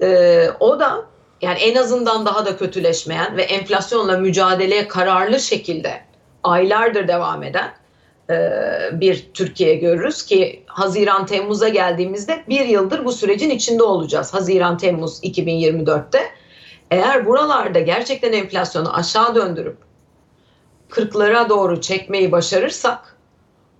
E, 0.03 0.49
o 0.61 0.81
da 0.81 1.05
yani 1.43 1.59
en 1.59 1.77
azından 1.77 2.27
daha 2.27 2.47
da 2.47 2.57
kötüleşmeyen 2.57 3.37
ve 3.37 3.43
enflasyonla 3.43 4.19
mücadeleye 4.19 4.88
kararlı 4.88 5.40
şekilde 5.40 6.01
aylardır 6.43 7.09
devam 7.09 7.43
eden 7.43 7.80
bir 8.93 9.31
Türkiye 9.35 9.75
görürüz 9.75 10.23
ki 10.23 10.64
Haziran 10.66 11.27
Temmuz'a 11.27 11.69
geldiğimizde 11.69 12.45
bir 12.49 12.66
yıldır 12.66 13.05
bu 13.05 13.12
sürecin 13.12 13.51
içinde 13.51 13.83
olacağız. 13.83 14.35
Haziran 14.35 14.79
Temmuz 14.79 15.21
2024'te. 15.25 16.21
Eğer 16.90 17.27
buralarda 17.27 17.81
gerçekten 17.81 18.33
enflasyonu 18.33 18.95
aşağı 18.95 19.35
döndürüp 19.35 19.77
40'lara 20.90 21.49
doğru 21.49 21.81
çekmeyi 21.81 22.33
başarırsak 22.33 23.16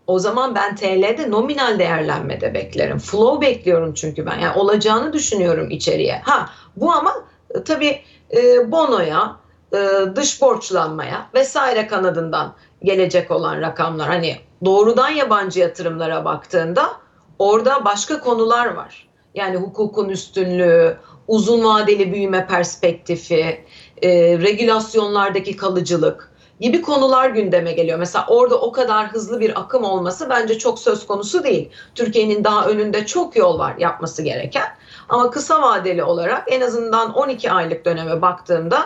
o 0.07 0.19
zaman 0.19 0.55
ben 0.55 0.77
TL'de 0.77 1.31
nominal 1.31 1.79
değerlenmede 1.79 2.55
beklerim. 2.55 2.99
Flow 2.99 3.47
bekliyorum 3.47 3.95
çünkü 3.95 4.27
ben. 4.27 4.39
Yani 4.39 4.59
olacağını 4.59 5.13
düşünüyorum 5.13 5.71
içeriye. 5.71 6.21
Ha 6.25 6.51
bu 6.77 6.93
ama 6.93 7.25
e, 7.55 7.65
tabii 7.65 8.01
e, 8.37 8.73
bonoya, 8.73 9.37
e, 9.73 9.79
dış 10.17 10.43
borçlanmaya 10.43 11.27
vesaire 11.35 11.87
kanadından 11.87 12.55
gelecek 12.83 13.31
olan 13.31 13.61
rakamlar. 13.61 14.09
Hani 14.09 14.37
doğrudan 14.65 15.11
yabancı 15.11 15.61
yatırımlara 15.61 16.25
baktığında 16.25 16.91
orada 17.39 17.85
başka 17.85 18.21
konular 18.21 18.75
var. 18.75 19.09
Yani 19.35 19.57
hukukun 19.57 20.09
üstünlüğü, 20.09 20.97
uzun 21.29 21.65
vadeli 21.65 22.13
büyüme 22.13 22.47
perspektifi, 22.47 23.65
e, 24.03 24.39
regülasyonlardaki 24.39 25.57
kalıcılık 25.57 26.31
gibi 26.61 26.83
konular 26.83 27.31
gündeme 27.31 27.73
geliyor. 27.73 27.99
Mesela 27.99 28.25
orada 28.29 28.61
o 28.61 28.73
kadar 28.73 29.13
hızlı 29.13 29.41
bir 29.41 29.61
akım 29.61 29.85
olması 29.85 30.31
bence 30.31 30.59
çok 30.59 30.79
söz 30.79 31.07
konusu 31.07 31.45
değil. 31.45 31.71
Türkiye'nin 31.95 32.45
daha 32.45 32.67
önünde 32.67 33.07
çok 33.07 33.37
yol 33.37 33.59
var 33.59 33.77
yapması 33.79 34.23
gereken. 34.23 34.67
Ama 35.09 35.31
kısa 35.31 35.63
vadeli 35.63 36.05
olarak 36.05 36.45
en 36.47 36.61
azından 36.61 37.15
12 37.15 37.51
aylık 37.51 37.85
döneme 37.85 38.23
baktığımda 38.23 38.85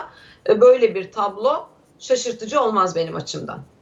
e, 0.49 0.61
böyle 0.61 0.95
bir 0.95 1.11
tablo 1.11 1.65
şaşırtıcı 1.99 2.61
olmaz 2.61 2.95
benim 2.95 3.15
açımdan. 3.15 3.74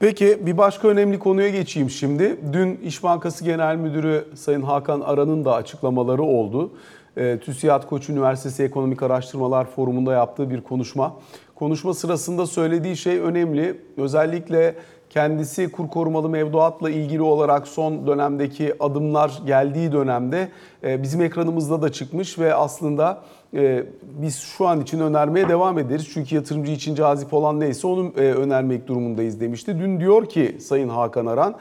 Peki 0.00 0.46
bir 0.46 0.58
başka 0.58 0.88
önemli 0.88 1.18
konuya 1.18 1.48
geçeyim 1.48 1.90
şimdi. 1.90 2.36
Dün 2.52 2.76
İş 2.76 3.02
Bankası 3.02 3.44
Genel 3.44 3.76
Müdürü 3.76 4.24
Sayın 4.34 4.62
Hakan 4.62 5.00
Aran'ın 5.00 5.44
da 5.44 5.54
açıklamaları 5.54 6.22
oldu. 6.22 6.70
E, 7.16 7.38
TÜSİAD 7.38 7.86
Koç 7.86 8.08
Üniversitesi 8.08 8.62
Ekonomik 8.62 9.02
Araştırmalar 9.02 9.64
Forumu'nda 9.64 10.12
yaptığı 10.12 10.50
bir 10.50 10.60
konuşma. 10.60 11.16
Konuşma 11.54 11.94
sırasında 11.94 12.46
söylediği 12.46 12.96
şey 12.96 13.18
önemli. 13.18 13.80
Özellikle 13.96 14.74
kendisi 15.10 15.72
kur 15.72 15.88
korumalı 15.88 16.28
mevduatla 16.28 16.90
ilgili 16.90 17.22
olarak 17.22 17.68
son 17.68 18.06
dönemdeki 18.06 18.74
adımlar 18.80 19.42
geldiği 19.46 19.92
dönemde 19.92 20.48
e, 20.84 21.02
bizim 21.02 21.22
ekranımızda 21.22 21.82
da 21.82 21.92
çıkmış 21.92 22.38
ve 22.38 22.54
aslında 22.54 23.22
e, 23.54 23.84
biz 24.02 24.38
şu 24.38 24.66
an 24.66 24.80
için 24.80 25.00
önermeye 25.00 25.48
devam 25.48 25.78
ederiz. 25.78 26.08
Çünkü 26.14 26.34
yatırımcı 26.34 26.72
için 26.72 26.94
cazip 26.94 27.34
olan 27.34 27.60
neyse 27.60 27.86
onu 27.86 28.12
e, 28.16 28.20
önermek 28.20 28.86
durumundayız 28.88 29.40
demişti. 29.40 29.78
Dün 29.78 30.00
diyor 30.00 30.26
ki 30.26 30.56
Sayın 30.60 30.88
Hakan 30.88 31.26
Aran 31.26 31.54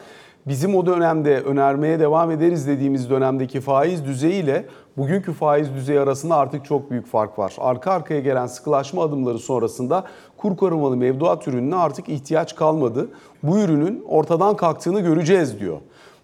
bizim 0.47 0.75
o 0.75 0.85
dönemde 0.85 1.41
önermeye 1.41 1.99
devam 1.99 2.31
ederiz 2.31 2.67
dediğimiz 2.67 3.09
dönemdeki 3.09 3.61
faiz 3.61 4.05
düzeyiyle 4.05 4.65
bugünkü 4.97 5.33
faiz 5.33 5.73
düzeyi 5.73 5.99
arasında 5.99 6.35
artık 6.35 6.65
çok 6.65 6.91
büyük 6.91 7.07
fark 7.07 7.39
var. 7.39 7.55
Arka 7.59 7.91
arkaya 7.91 8.19
gelen 8.19 8.47
sıkılaşma 8.47 9.03
adımları 9.03 9.39
sonrasında 9.39 10.03
kur 10.37 10.57
korumalı 10.57 10.97
mevduat 10.97 11.47
ürününe 11.47 11.75
artık 11.75 12.09
ihtiyaç 12.09 12.55
kalmadı. 12.55 13.07
Bu 13.43 13.59
ürünün 13.59 14.03
ortadan 14.07 14.55
kalktığını 14.55 14.99
göreceğiz 14.99 15.59
diyor. 15.59 15.77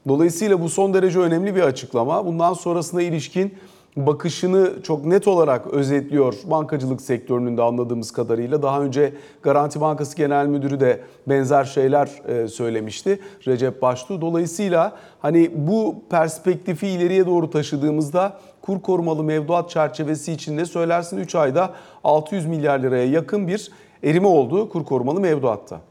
Dolayısıyla 0.08 0.62
bu 0.62 0.70
son 0.70 0.94
derece 0.94 1.20
önemli 1.20 1.56
bir 1.56 1.62
açıklama. 1.62 2.26
Bundan 2.26 2.54
sonrasına 2.54 3.02
ilişkin 3.02 3.54
bakışını 3.96 4.84
çok 4.84 5.06
net 5.06 5.28
olarak 5.28 5.68
özetliyor 5.68 6.36
bankacılık 6.44 7.02
sektörünün 7.02 7.58
de 7.58 7.62
anladığımız 7.62 8.12
kadarıyla. 8.12 8.62
Daha 8.62 8.82
önce 8.82 9.14
Garanti 9.42 9.82
Bankası 9.82 10.18
Genel 10.18 10.46
Müdürü 10.46 10.80
de 10.80 11.02
benzer 11.28 11.64
şeyler 11.64 12.10
e, 12.28 12.48
söylemişti 12.48 13.20
Recep 13.48 13.82
Baştuğ. 13.82 14.22
Dolayısıyla 14.22 14.98
hani 15.20 15.52
bu 15.56 15.96
perspektifi 16.10 16.88
ileriye 16.88 17.26
doğru 17.26 17.50
taşıdığımızda 17.50 18.40
kur 18.62 18.82
korumalı 18.82 19.24
mevduat 19.24 19.70
çerçevesi 19.70 20.32
içinde 20.32 20.66
söylersin 20.66 21.18
3 21.18 21.36
ayda 21.36 21.74
600 22.04 22.46
milyar 22.46 22.80
liraya 22.80 23.06
yakın 23.06 23.48
bir 23.48 23.72
erime 24.04 24.28
oldu 24.28 24.70
kur 24.70 24.86
korumalı 24.86 25.20
mevduatta. 25.20 25.82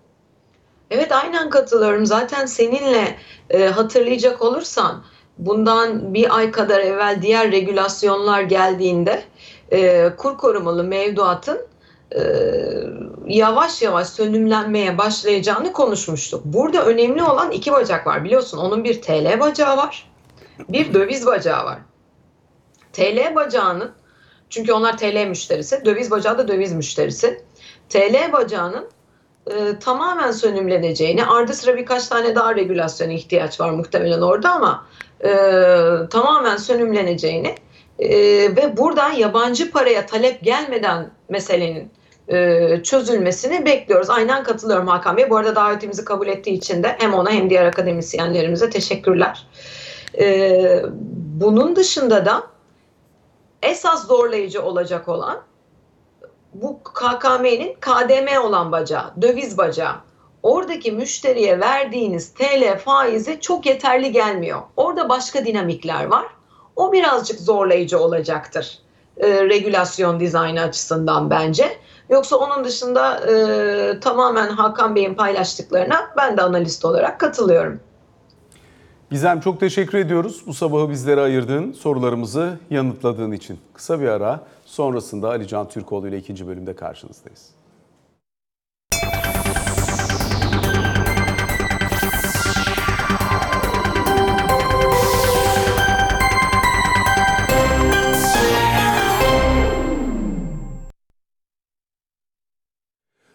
Evet 0.91 1.13
aynen 1.13 1.51
katılıyorum. 1.51 2.07
Zaten 2.07 2.47
seninle 2.47 3.17
e, 3.51 3.67
hatırlayacak 3.67 4.43
olursan 4.43 5.05
bundan 5.39 6.15
bir 6.15 6.37
ay 6.37 6.51
kadar 6.51 6.81
evvel 6.81 7.19
diğer 7.23 7.53
regülasyonlar 7.53 8.43
geldiğinde 8.43 9.23
e, 9.73 10.11
kur 10.17 10.39
korumalı 10.39 10.85
mevduatın 10.85 11.61
e, 12.17 12.21
yavaş 13.27 13.83
yavaş 13.83 14.09
sönümlenmeye 14.09 14.99
başlayacağını 14.99 15.73
konuşmuştuk. 15.73 16.45
Burada 16.45 16.87
önemli 16.87 17.23
olan 17.23 17.51
iki 17.51 17.73
bacak 17.73 18.07
var 18.07 18.25
biliyorsun. 18.25 18.59
Onun 18.59 18.85
bir 18.85 19.03
TL 19.03 19.41
bacağı 19.41 19.77
var, 19.77 20.11
bir 20.69 20.95
döviz 20.95 21.27
bacağı 21.27 21.65
var. 21.65 21.79
TL 22.93 23.35
bacağının 23.35 23.93
çünkü 24.51 24.73
onlar 24.73 24.99
TL 24.99 25.27
müşterisi, 25.27 25.85
döviz 25.85 26.11
bacağı 26.11 26.39
da 26.39 26.49
döviz 26.49 26.73
müşterisi. 26.73 27.45
TL 27.89 28.33
bacağının 28.33 28.89
e, 29.47 29.79
tamamen 29.79 30.31
sönümleneceğini, 30.31 31.25
ardı 31.25 31.55
sıra 31.55 31.77
birkaç 31.77 32.09
tane 32.09 32.35
daha 32.35 32.57
regülasyona 32.57 33.13
ihtiyaç 33.13 33.61
var 33.61 33.71
muhtemelen 33.71 34.21
orada 34.21 34.53
ama 34.53 34.87
e, 35.21 35.31
tamamen 36.11 36.57
sönümleneceğini 36.57 37.55
e, 37.99 38.11
ve 38.57 38.77
buradan 38.77 39.13
yabancı 39.13 39.71
paraya 39.71 40.07
talep 40.07 40.43
gelmeden 40.43 41.11
meselenin 41.29 41.91
e, 42.29 42.83
çözülmesini 42.83 43.67
bekliyoruz. 43.67 44.11
Aynen 44.11 44.43
katılıyorum 44.45 44.87
Hakan 44.87 45.17
Bey. 45.17 45.31
Bu 45.31 45.37
arada 45.37 45.57
davetimizi 45.57 46.05
kabul 46.05 46.27
ettiği 46.27 46.53
için 46.53 46.83
de 46.83 46.97
hem 46.99 47.15
ona 47.15 47.31
hem 47.31 47.51
diğer 47.51 47.67
akademisyenlerimize 47.67 48.71
teşekkürler. 48.71 49.47
E, 50.19 50.83
bunun 51.41 51.77
dışında 51.77 52.27
da 52.27 52.43
esas 53.63 54.07
zorlayıcı 54.07 54.63
olacak 54.63 55.09
olan 55.09 55.43
bu 56.55 56.81
KKM'nin 56.83 57.75
KDM 57.81 58.41
olan 58.45 58.73
bacağı, 58.73 59.13
döviz 59.23 59.59
bacağı. 59.59 59.95
Oradaki 60.45 60.93
müşteriye 60.93 61.61
verdiğiniz 61.61 62.35
TL 62.35 62.79
faizi 62.79 63.41
çok 63.41 63.67
yeterli 63.67 64.13
gelmiyor. 64.13 64.61
Orada 64.77 65.09
başka 65.09 65.45
dinamikler 65.45 66.05
var. 66.05 66.27
O 66.77 66.93
birazcık 66.93 67.41
zorlayıcı 67.41 67.99
olacaktır 67.99 68.79
e, 69.17 69.45
regülasyon 69.45 70.21
dizaynı 70.21 70.61
açısından 70.61 71.31
bence. 71.31 71.79
Yoksa 72.11 72.37
onun 72.37 72.65
dışında 72.65 73.17
e, 73.17 74.01
tamamen 74.01 74.49
Hakan 74.49 74.95
Bey'in 74.95 75.15
paylaştıklarına 75.15 75.97
ben 76.17 76.37
de 76.37 76.43
analist 76.43 76.85
olarak 76.85 77.21
katılıyorum. 77.21 77.81
Gizem 79.11 79.41
çok 79.41 79.61
teşekkür 79.61 79.99
ediyoruz 79.99 80.43
bu 80.47 80.55
sabahı 80.55 80.91
bizlere 80.91 81.21
ayırdığın, 81.21 81.73
sorularımızı 81.73 82.59
yanıtladığın 82.71 83.33
için. 83.33 83.59
Kısa 83.75 84.01
bir 84.01 84.09
ara 84.09 84.41
sonrasında 84.65 85.29
Ali 85.29 85.49
Can 85.49 85.69
Türkoğlu 85.69 86.09
ile 86.09 86.19
ikinci 86.19 86.47
bölümde 86.47 86.77
karşınızdayız. 86.77 87.64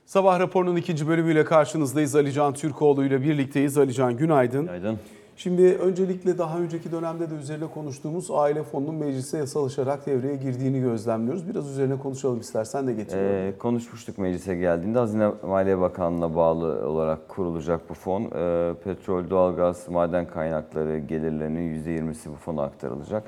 Sabah 0.10 0.40
raporunun 0.40 0.76
ikinci 0.76 1.08
bölümüyle 1.08 1.46
karşınızdayız. 1.46 2.16
Ali 2.16 2.34
Can 2.34 2.54
Türkoğlu 2.54 3.06
ile 3.06 3.22
birlikteyiz. 3.22 3.78
Ali 3.78 3.94
Can 3.94 4.18
günaydın. 4.18 4.62
Günaydın. 4.62 4.98
Şimdi 5.36 5.64
öncelikle 5.64 6.38
daha 6.38 6.60
önceki 6.60 6.92
dönemde 6.92 7.30
de 7.30 7.36
üzerine 7.36 7.68
konuştuğumuz 7.68 8.32
aile 8.32 8.64
fonunun 8.64 8.96
meclise 8.96 9.38
yasalaşarak 9.38 10.06
devreye 10.06 10.36
girdiğini 10.36 10.82
gözlemliyoruz. 10.82 11.50
Biraz 11.50 11.70
üzerine 11.70 11.98
konuşalım 11.98 12.40
istersen 12.40 12.88
de 12.88 12.94
getiriyorum. 12.94 13.36
Ee, 13.36 13.58
konuşmuştuk 13.58 14.18
meclise 14.18 14.56
geldiğinde 14.56 15.00
Hazine 15.00 15.32
Maliye 15.48 15.80
Bakanlığı'na 15.80 16.36
bağlı 16.36 16.90
olarak 16.90 17.30
kurulacak 17.30 17.90
bu 17.90 17.94
fon. 17.94 18.24
Ee, 18.24 18.74
petrol, 18.84 19.30
doğalgaz, 19.30 19.90
maden 19.90 20.28
kaynakları 20.28 21.00
gelirlerinin 21.00 21.84
%20'si 21.84 22.30
bu 22.32 22.36
fona 22.36 22.64
aktarılacak. 22.64 23.24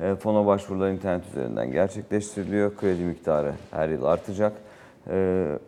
Ee, 0.00 0.14
fona 0.14 0.46
başvurular 0.46 0.90
internet 0.90 1.28
üzerinden 1.28 1.72
gerçekleştiriliyor. 1.72 2.76
Kredi 2.76 3.02
miktarı 3.02 3.52
her 3.70 3.88
yıl 3.88 4.04
artacak. 4.04 4.52
Ee, 5.10 5.58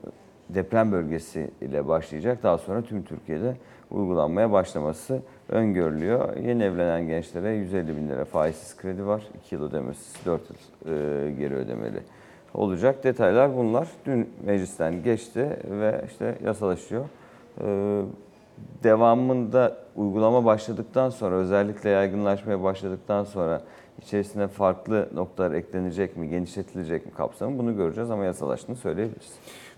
deprem 0.48 0.92
bölgesi 0.92 1.50
ile 1.60 1.88
başlayacak. 1.88 2.42
Daha 2.42 2.58
sonra 2.58 2.82
tüm 2.82 3.02
Türkiye'de 3.02 3.56
uygulanmaya 3.90 4.52
başlaması 4.52 5.22
öngörülüyor. 5.48 6.36
Yeni 6.36 6.62
evlenen 6.62 7.06
gençlere 7.06 7.54
150 7.54 7.96
bin 7.96 8.08
lira 8.08 8.24
faizsiz 8.24 8.76
kredi 8.76 9.06
var. 9.06 9.22
2 9.44 9.54
yıl 9.54 9.62
ödemesi, 9.62 10.26
4 10.26 10.42
yıl 10.50 10.56
e, 10.92 11.30
geri 11.30 11.54
ödemeli 11.54 12.00
olacak. 12.54 13.04
Detaylar 13.04 13.56
bunlar. 13.56 13.88
Dün 14.06 14.30
meclisten 14.46 15.02
geçti 15.02 15.56
ve 15.70 16.04
işte 16.06 16.38
yasalaşıyor. 16.44 17.04
Ee, 17.60 18.02
devamında 18.82 19.76
uygulama 19.96 20.44
başladıktan 20.44 21.10
sonra 21.10 21.34
özellikle 21.34 21.90
yaygınlaşmaya 21.90 22.62
başladıktan 22.62 23.24
sonra 23.24 23.62
içerisine 24.02 24.48
farklı 24.48 25.08
noktalar 25.14 25.52
eklenecek 25.52 26.16
mi, 26.16 26.28
genişletilecek 26.28 27.06
mi 27.06 27.12
kapsamı 27.12 27.58
bunu 27.58 27.76
göreceğiz 27.76 28.10
ama 28.10 28.24
yasalaştığını 28.24 28.76
söyleyebiliriz. 28.76 29.32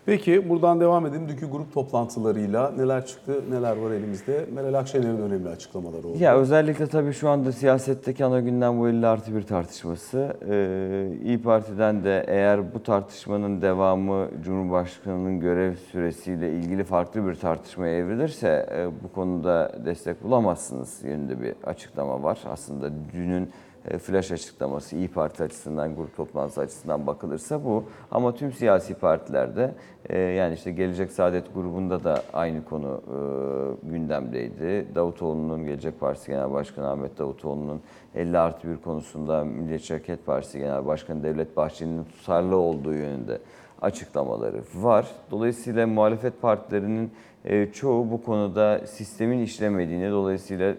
Peki 0.07 0.49
buradan 0.49 0.81
devam 0.81 1.07
edelim. 1.07 1.29
Dünkü 1.29 1.51
grup 1.51 1.75
toplantılarıyla 1.75 2.71
neler 2.71 3.07
çıktı, 3.07 3.33
neler 3.51 3.77
var 3.77 3.91
elimizde? 3.91 4.47
Meral 4.55 4.75
Akşener'in 4.75 5.19
önemli 5.23 5.49
açıklamaları 5.49 6.09
oldu. 6.09 6.17
Ya 6.21 6.37
özellikle 6.37 6.87
tabii 6.87 7.13
şu 7.13 7.29
anda 7.29 7.53
siyasetteki 7.53 8.25
ana 8.25 8.41
gündem 8.41 8.81
bu 8.81 8.89
50 8.89 9.07
artı 9.07 9.37
1 9.37 9.43
tartışması. 9.43 10.37
Ee, 10.51 11.09
İyi 11.25 11.43
Parti'den 11.43 12.05
de 12.05 12.25
eğer 12.29 12.75
bu 12.75 12.83
tartışmanın 12.83 13.63
devamı 13.63 14.29
Cumhurbaşkanı'nın 14.45 15.41
görev 15.41 15.75
süresiyle 15.75 16.53
ilgili 16.53 16.85
farklı 16.85 17.27
bir 17.27 17.35
tartışmaya 17.35 17.97
evrilirse 17.97 18.67
e, 18.73 18.89
bu 19.05 19.13
konuda 19.13 19.73
destek 19.85 20.25
bulamazsınız 20.25 21.05
yönünde 21.05 21.43
bir 21.43 21.55
açıklama 21.65 22.23
var. 22.23 22.39
Aslında 22.53 22.91
dünün 23.13 23.51
flash 23.99 24.33
açıklaması 24.33 24.97
İyi 24.97 25.09
Parti 25.09 25.43
açısından, 25.43 25.97
grup 25.97 26.17
toplantısı 26.17 26.61
açısından 26.61 27.07
bakılırsa 27.07 27.65
bu. 27.65 27.85
Ama 28.11 28.35
tüm 28.35 28.53
siyasi 28.53 28.95
partilerde 28.95 29.75
e, 30.09 30.19
yani 30.19 30.55
işte 30.55 30.73
Gelecek 30.73 31.13
Saadet 31.13 31.55
grubunda 31.55 32.05
da 32.05 32.23
aynı 32.33 32.65
konu 32.65 33.01
e, 33.07 33.17
gündemdeydi. 33.91 34.87
Davutoğlu'nun 34.95 35.67
Gelecek 35.67 36.01
Partisi 36.01 36.31
Genel 36.31 36.53
Başkanı 36.53 36.91
Ahmet 36.91 37.19
Davutoğlu'nun 37.19 37.81
50 38.15 38.39
artı 38.39 38.69
1 38.69 38.77
konusunda 38.77 39.45
Milliyetçi 39.45 39.95
Hareket 39.95 40.27
Partisi 40.27 40.59
Genel 40.59 40.87
Başkanı 40.87 41.23
Devlet 41.23 41.57
Bahçeli'nin 41.57 42.05
tutarlı 42.05 42.57
olduğu 42.57 42.95
yönünde 42.95 43.39
açıklamaları 43.83 44.63
var. 44.75 45.07
Dolayısıyla 45.31 45.87
muhalefet 45.87 46.43
partilerinin 46.43 47.11
e, 47.45 47.67
çoğu 47.73 48.11
bu 48.11 48.23
konuda 48.23 48.87
sistemin 48.87 49.39
işlemediğini, 49.39 50.11
dolayısıyla 50.11 50.75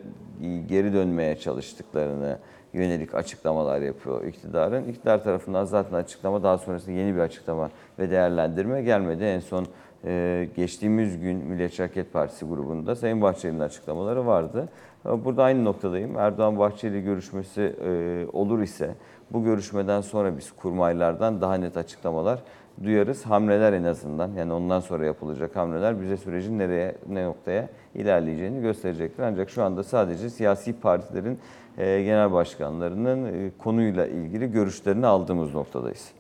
geri 0.68 0.94
dönmeye 0.94 1.36
çalıştıklarını 1.36 2.38
yönelik 2.74 3.16
açıklamalar 3.16 3.82
yapıyor 3.82 4.24
iktidarın. 4.24 4.88
İktidar 4.88 5.24
tarafından 5.24 5.66
zaten 5.66 5.96
açıklama 5.98 6.44
daha 6.44 6.58
sonrasında 6.58 6.92
yeni 6.92 7.16
bir 7.16 7.20
açıklama 7.20 7.70
ve 8.00 8.12
değerlendirme 8.12 8.82
gelmedi. 8.82 9.24
En 9.24 9.40
son 9.40 9.66
e, 10.06 10.48
geçtiğimiz 10.56 11.20
gün 11.20 11.38
Milliyetçi 11.38 11.84
Hareket 11.84 12.14
Partisi 12.14 12.46
grubunda 12.46 12.96
Sayın 12.96 13.22
Bahçeli'nin 13.22 13.60
açıklamaları 13.60 14.26
vardı. 14.26 14.70
Burada 15.06 15.44
aynı 15.44 15.66
noktadayım. 15.66 16.18
Erdoğan-Bahçeli 16.18 17.04
görüşmesi 17.04 17.76
e, 17.86 18.26
olur 18.34 18.62
ise 18.62 18.96
bu 19.32 19.44
görüşmeden 19.44 20.02
sonra 20.02 20.38
biz 20.38 20.52
kurmaylardan 20.52 21.42
daha 21.42 21.56
net 21.56 21.78
açıklamalar 21.78 22.40
duyarız. 22.84 23.26
Hamleler 23.26 23.74
en 23.74 23.84
azından 23.84 24.32
yani 24.38 24.54
ondan 24.54 24.80
sonra 24.80 25.06
yapılacak 25.06 25.56
hamleler 25.56 26.02
bize 26.02 26.18
sürecin 26.18 26.60
nereye 26.60 26.96
ne 27.10 27.26
noktaya 27.26 27.70
ilerleyeceğini 27.96 28.62
gösterecektir. 28.62 29.24
Ancak 29.24 29.50
şu 29.50 29.64
anda 29.64 29.84
sadece 29.84 30.30
siyasi 30.30 30.80
partilerin 30.80 31.34
e, 31.34 31.40
genel 31.78 32.32
başkanlarının 32.32 33.26
e, 33.26 33.52
konuyla 33.58 34.08
ilgili 34.08 34.52
görüşlerini 34.52 35.06
aldığımız 35.06 35.54
noktadayız. 35.54 36.12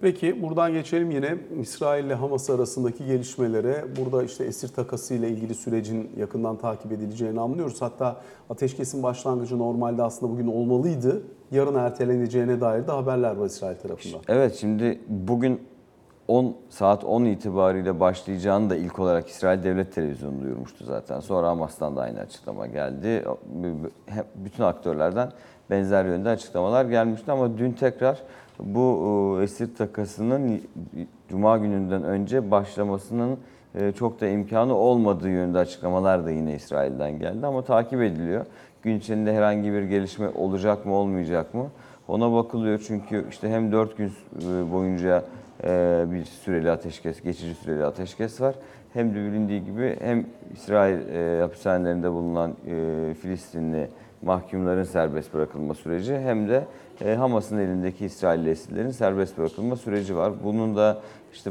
Peki 0.00 0.42
buradan 0.42 0.72
geçelim 0.72 1.10
yine 1.10 1.36
İsrail 1.60 2.04
ile 2.04 2.14
Hamas 2.14 2.50
arasındaki 2.50 3.06
gelişmelere. 3.06 3.84
Burada 3.98 4.22
işte 4.22 4.44
esir 4.44 4.68
takası 4.68 5.14
ile 5.14 5.28
ilgili 5.28 5.54
sürecin 5.54 6.10
yakından 6.16 6.56
takip 6.56 6.92
edileceğini 6.92 7.40
anlıyoruz. 7.40 7.82
Hatta 7.82 8.20
ateşkesin 8.50 9.02
başlangıcı 9.02 9.58
normalde 9.58 10.02
aslında 10.02 10.32
bugün 10.32 10.46
olmalıydı. 10.46 11.22
Yarın 11.50 11.74
erteleneceğine 11.74 12.60
dair 12.60 12.86
de 12.86 12.92
haberler 12.92 13.36
var 13.36 13.46
İsrail 13.46 13.76
tarafından. 13.76 14.20
Evet 14.28 14.54
şimdi 14.54 15.00
bugün 15.08 15.60
10 16.28 16.56
saat 16.70 17.04
10 17.04 17.24
itibariyle 17.24 18.00
başlayacağını 18.00 18.70
da 18.70 18.76
ilk 18.76 18.98
olarak 18.98 19.28
İsrail 19.28 19.64
Devlet 19.64 19.94
Televizyonu 19.94 20.42
duyurmuştu 20.42 20.84
zaten. 20.84 21.20
Sonra 21.20 21.48
Hamas'tan 21.48 21.96
da 21.96 22.00
aynı 22.00 22.20
açıklama 22.20 22.66
geldi. 22.66 23.24
Bütün 24.34 24.62
aktörlerden 24.62 25.32
benzer 25.70 26.04
yönde 26.04 26.28
açıklamalar 26.28 26.84
gelmişti 26.84 27.32
ama 27.32 27.58
dün 27.58 27.72
tekrar 27.72 28.18
bu 28.60 29.38
esir 29.42 29.74
takasının 29.74 30.60
Cuma 31.28 31.58
gününden 31.58 32.04
önce 32.04 32.50
başlamasının 32.50 33.38
çok 33.98 34.20
da 34.20 34.26
imkanı 34.26 34.74
olmadığı 34.74 35.30
yönde 35.30 35.58
açıklamalar 35.58 36.26
da 36.26 36.30
yine 36.30 36.54
İsrail'den 36.54 37.18
geldi 37.18 37.46
ama 37.46 37.62
takip 37.62 38.02
ediliyor. 38.02 38.46
Gün 38.82 38.98
içinde 38.98 39.34
herhangi 39.34 39.72
bir 39.72 39.82
gelişme 39.82 40.28
olacak 40.34 40.86
mı 40.86 40.94
olmayacak 40.94 41.54
mı 41.54 41.66
ona 42.08 42.32
bakılıyor 42.32 42.84
çünkü 42.86 43.24
işte 43.30 43.50
hem 43.50 43.72
4 43.72 43.96
gün 43.96 44.12
boyunca 44.72 45.24
bir 46.12 46.24
süreli 46.24 46.70
ateşkes, 46.70 47.22
geçici 47.22 47.54
süreli 47.54 47.84
ateşkes 47.84 48.40
var. 48.40 48.54
Hem 48.92 49.10
de 49.10 49.14
bilindiği 49.14 49.64
gibi 49.64 49.96
hem 50.00 50.26
İsrail 50.52 50.98
hapishanelerinde 51.40 52.12
bulunan 52.12 52.54
Filistinli 53.20 53.88
mahkumların 54.22 54.84
serbest 54.84 55.34
bırakılma 55.34 55.74
süreci 55.74 56.18
hem 56.18 56.48
de 56.48 56.64
Hamas'ın 57.16 57.58
elindeki 57.58 58.04
İsrailli 58.04 58.50
esirlerin 58.50 58.90
serbest 58.90 59.38
bırakılma 59.38 59.76
süreci 59.76 60.16
var. 60.16 60.32
Bunun 60.44 60.76
da 60.76 60.98
işte 61.32 61.50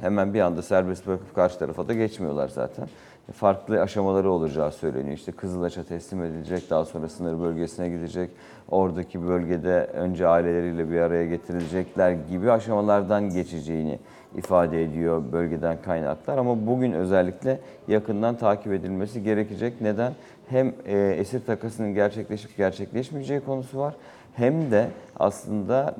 hemen 0.00 0.34
bir 0.34 0.40
anda 0.40 0.62
serbest 0.62 1.06
bırakıp 1.06 1.34
karşı 1.34 1.58
tarafa 1.58 1.88
da 1.88 1.94
geçmiyorlar 1.94 2.48
zaten. 2.48 2.88
Farklı 3.32 3.80
aşamaları 3.80 4.30
olacağı 4.30 4.72
söyleniyor. 4.72 5.16
İşte 5.16 5.32
Kızılaç'a 5.32 5.82
teslim 5.82 6.22
edilecek, 6.22 6.70
daha 6.70 6.84
sonra 6.84 7.08
sınır 7.08 7.40
bölgesine 7.40 7.88
gidecek. 7.88 8.30
Oradaki 8.70 9.28
bölgede 9.28 9.84
önce 9.84 10.26
aileleriyle 10.26 10.90
bir 10.90 11.00
araya 11.00 11.26
getirilecekler 11.26 12.12
gibi 12.12 12.50
aşamalardan 12.50 13.30
geçeceğini 13.30 13.98
ifade 14.36 14.82
ediyor 14.82 15.22
bölgeden 15.32 15.76
kaynaklar. 15.82 16.38
Ama 16.38 16.66
bugün 16.66 16.92
özellikle 16.92 17.60
yakından 17.88 18.36
takip 18.36 18.72
edilmesi 18.72 19.22
gerekecek. 19.22 19.80
Neden? 19.80 20.12
Hem 20.48 20.72
esir 21.18 21.46
takasının 21.46 21.94
gerçekleşip 21.94 22.56
gerçekleşmeyeceği 22.56 23.40
konusu 23.40 23.78
var. 23.78 23.94
Hem 24.34 24.70
de 24.70 24.88
aslında 25.18 25.94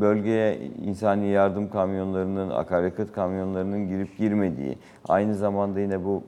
bölgeye 0.00 0.58
insani 0.84 1.26
yardım 1.26 1.70
kamyonlarının, 1.70 2.50
akaryakıt 2.50 3.12
kamyonlarının 3.12 3.88
girip 3.88 4.18
girmediği, 4.18 4.78
aynı 5.08 5.34
zamanda 5.34 5.80
yine 5.80 6.04
bu 6.04 6.22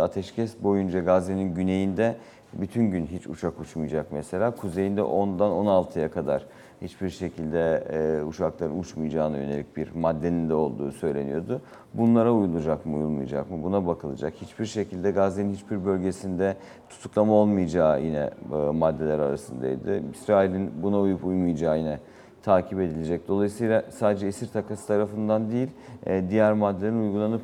ateşkes 0.00 0.62
boyunca 0.62 1.00
Gazze'nin 1.00 1.54
güneyinde 1.54 2.16
bütün 2.52 2.90
gün 2.90 3.06
hiç 3.06 3.26
uçak 3.26 3.60
uçmayacak 3.60 4.06
mesela. 4.12 4.50
Kuzeyinde 4.50 5.00
10'dan 5.00 5.50
16'ya 5.50 6.10
kadar 6.10 6.46
hiçbir 6.82 7.10
şekilde 7.10 7.84
e, 7.92 8.22
uçakların 8.22 8.78
uçmayacağına 8.78 9.36
yönelik 9.36 9.76
bir 9.76 9.90
maddenin 9.94 10.48
de 10.48 10.54
olduğu 10.54 10.92
söyleniyordu. 10.92 11.62
Bunlara 11.94 12.32
uyulacak 12.32 12.86
mı, 12.86 12.96
uyulmayacak 12.96 13.50
mı? 13.50 13.62
Buna 13.62 13.86
bakılacak. 13.86 14.34
Hiçbir 14.34 14.66
şekilde 14.66 15.10
Gazze'nin 15.10 15.54
hiçbir 15.54 15.84
bölgesinde 15.84 16.56
tutuklama 16.90 17.32
olmayacağı 17.32 18.02
yine 18.02 18.30
e, 18.52 18.56
maddeler 18.56 19.18
arasındaydı. 19.18 20.02
İsrail'in 20.12 20.70
buna 20.82 21.00
uyup 21.00 21.24
uymayacağı 21.24 21.78
yine 21.78 21.98
takip 22.42 22.80
edilecek. 22.80 23.28
Dolayısıyla 23.28 23.84
sadece 23.90 24.26
esir 24.26 24.48
takası 24.48 24.86
tarafından 24.86 25.50
değil, 25.50 25.68
e, 26.06 26.30
diğer 26.30 26.52
maddelerin 26.52 27.00
uygulanıp 27.00 27.42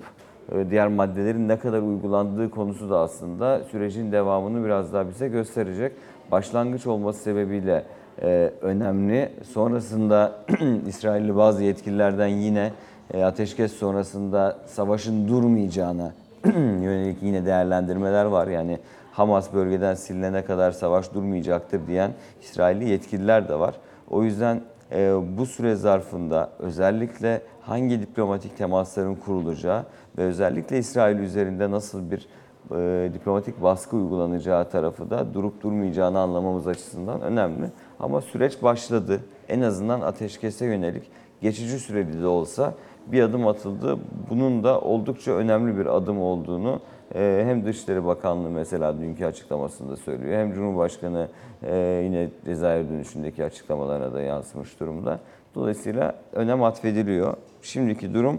diğer 0.71 0.89
maddelerin 0.89 1.49
ne 1.49 1.59
kadar 1.59 1.83
uygulandığı 1.83 2.51
konusu 2.51 2.91
da 2.91 2.99
aslında 2.99 3.65
sürecin 3.65 4.13
devamını 4.13 4.65
biraz 4.65 4.93
daha 4.93 5.09
bize 5.09 5.29
gösterecek. 5.29 5.93
Başlangıç 6.33 6.87
olması 6.87 7.23
sebebiyle 7.23 7.85
e, 8.23 8.53
önemli. 8.63 9.33
Sonrasında 9.53 10.33
İsrailli 10.87 11.37
bazı 11.37 11.65
yetkililerden 11.65 12.27
yine 12.27 12.73
e, 13.15 13.25
ateşkes 13.25 13.73
sonrasında 13.73 14.59
savaşın 14.67 15.29
durmayacağına 15.29 16.13
yönelik 16.83 17.23
yine 17.23 17.47
değerlendirmeler 17.47 18.25
var. 18.25 18.47
Yani 18.47 18.79
Hamas 19.13 19.55
bölgeden 19.55 19.95
silinene 19.95 20.45
kadar 20.45 20.73
savaş 20.73 21.15
durmayacaktır 21.15 21.87
diyen 21.87 22.11
İsrailli 22.43 22.89
yetkililer 22.89 23.49
de 23.49 23.59
var. 23.59 23.75
O 24.11 24.23
yüzden 24.23 24.61
e, 24.93 25.15
bu 25.39 25.47
süre 25.47 25.75
zarfında 25.75 26.51
özellikle 26.59 27.43
hangi 27.67 28.01
diplomatik 28.01 28.57
temasların 28.57 29.15
kurulacağı 29.15 29.85
ve 30.19 30.23
özellikle 30.23 30.79
İsrail 30.79 31.19
üzerinde 31.19 31.71
nasıl 31.71 32.11
bir 32.11 32.29
e, 32.71 33.11
diplomatik 33.15 33.63
baskı 33.63 33.97
uygulanacağı 33.97 34.71
tarafı 34.71 35.11
da 35.11 35.35
durup 35.35 35.63
durmayacağını 35.63 36.19
anlamamız 36.19 36.67
açısından 36.67 37.21
önemli. 37.21 37.71
Ama 38.01 38.21
süreç 38.21 38.63
başladı. 38.63 39.21
En 39.49 39.61
azından 39.61 40.01
ateşkese 40.01 40.67
yönelik 40.67 41.11
geçici 41.43 41.79
süreli 41.79 42.23
de 42.23 42.27
olsa 42.27 42.75
bir 43.07 43.23
adım 43.23 43.47
atıldı. 43.47 43.99
Bunun 44.31 44.65
da 44.65 44.81
oldukça 44.81 45.33
önemli 45.33 45.79
bir 45.79 45.87
adım 45.87 46.21
olduğunu 46.21 46.81
e, 47.15 47.45
hem 47.47 47.65
Dışişleri 47.65 48.05
Bakanlığı 48.05 48.51
mesela 48.51 48.99
dünkü 48.99 49.27
açıklamasında 49.27 49.97
söylüyor. 49.97 50.39
Hem 50.39 50.53
Cumhurbaşkanı 50.53 51.29
e, 51.63 52.01
yine 52.05 52.29
Cezayir 52.45 52.89
dönüşündeki 52.89 53.45
açıklamalarına 53.45 54.15
da 54.15 54.21
yansımış 54.21 54.81
durumda. 54.81 55.21
Dolayısıyla 55.55 56.15
önem 56.33 56.63
atfediliyor. 56.63 57.35
Şimdiki 57.63 58.15
durum 58.15 58.39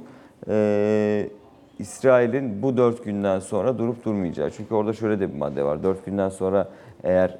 e, 0.50 1.30
İsrail'in 1.80 2.62
bu 2.62 2.78
dört 2.78 3.04
günden 3.06 3.40
sonra 3.40 3.78
durup 3.78 4.06
durmayacağı. 4.06 4.52
Çünkü 4.52 4.74
orada 4.76 4.94
şöyle 4.94 5.20
de 5.20 5.34
bir 5.34 5.38
madde 5.38 5.64
var. 5.64 5.84
Dört 5.84 6.06
günden 6.06 6.30
sonra 6.30 6.70
eğer 7.04 7.38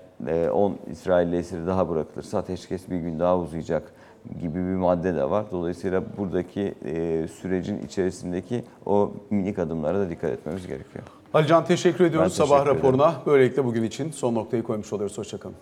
10 0.52 0.78
İsrailli 0.92 1.38
esiri 1.38 1.68
daha 1.68 1.90
bırakılırsa 1.90 2.38
ateşkes 2.38 2.90
bir 2.90 2.98
gün 2.98 3.20
daha 3.20 3.38
uzayacak 3.40 3.94
gibi 4.42 4.56
bir 4.56 4.76
madde 4.76 5.16
de 5.16 5.30
var. 5.30 5.46
Dolayısıyla 5.52 6.04
buradaki 6.18 6.74
e, 6.86 7.28
sürecin 7.28 7.80
içerisindeki 7.86 8.64
o 8.86 9.12
minik 9.30 9.60
adımlara 9.60 10.00
da 10.00 10.10
dikkat 10.10 10.32
etmemiz 10.32 10.68
gerekiyor. 10.68 11.04
Alican 11.34 11.66
teşekkür 11.66 12.06
ediyoruz 12.06 12.32
Ben 12.40 12.46
sabah 12.46 12.58
teşekkür 12.64 12.80
ederim. 12.80 12.84
raporuna. 12.98 13.14
Böylelikle 13.26 13.66
bugün 13.66 13.84
için 13.84 14.12
son 14.12 14.36
noktayı 14.36 14.64
koymuş 14.64 14.94
oluyoruz. 14.94 15.18
Hoşçakalın. 15.18 15.56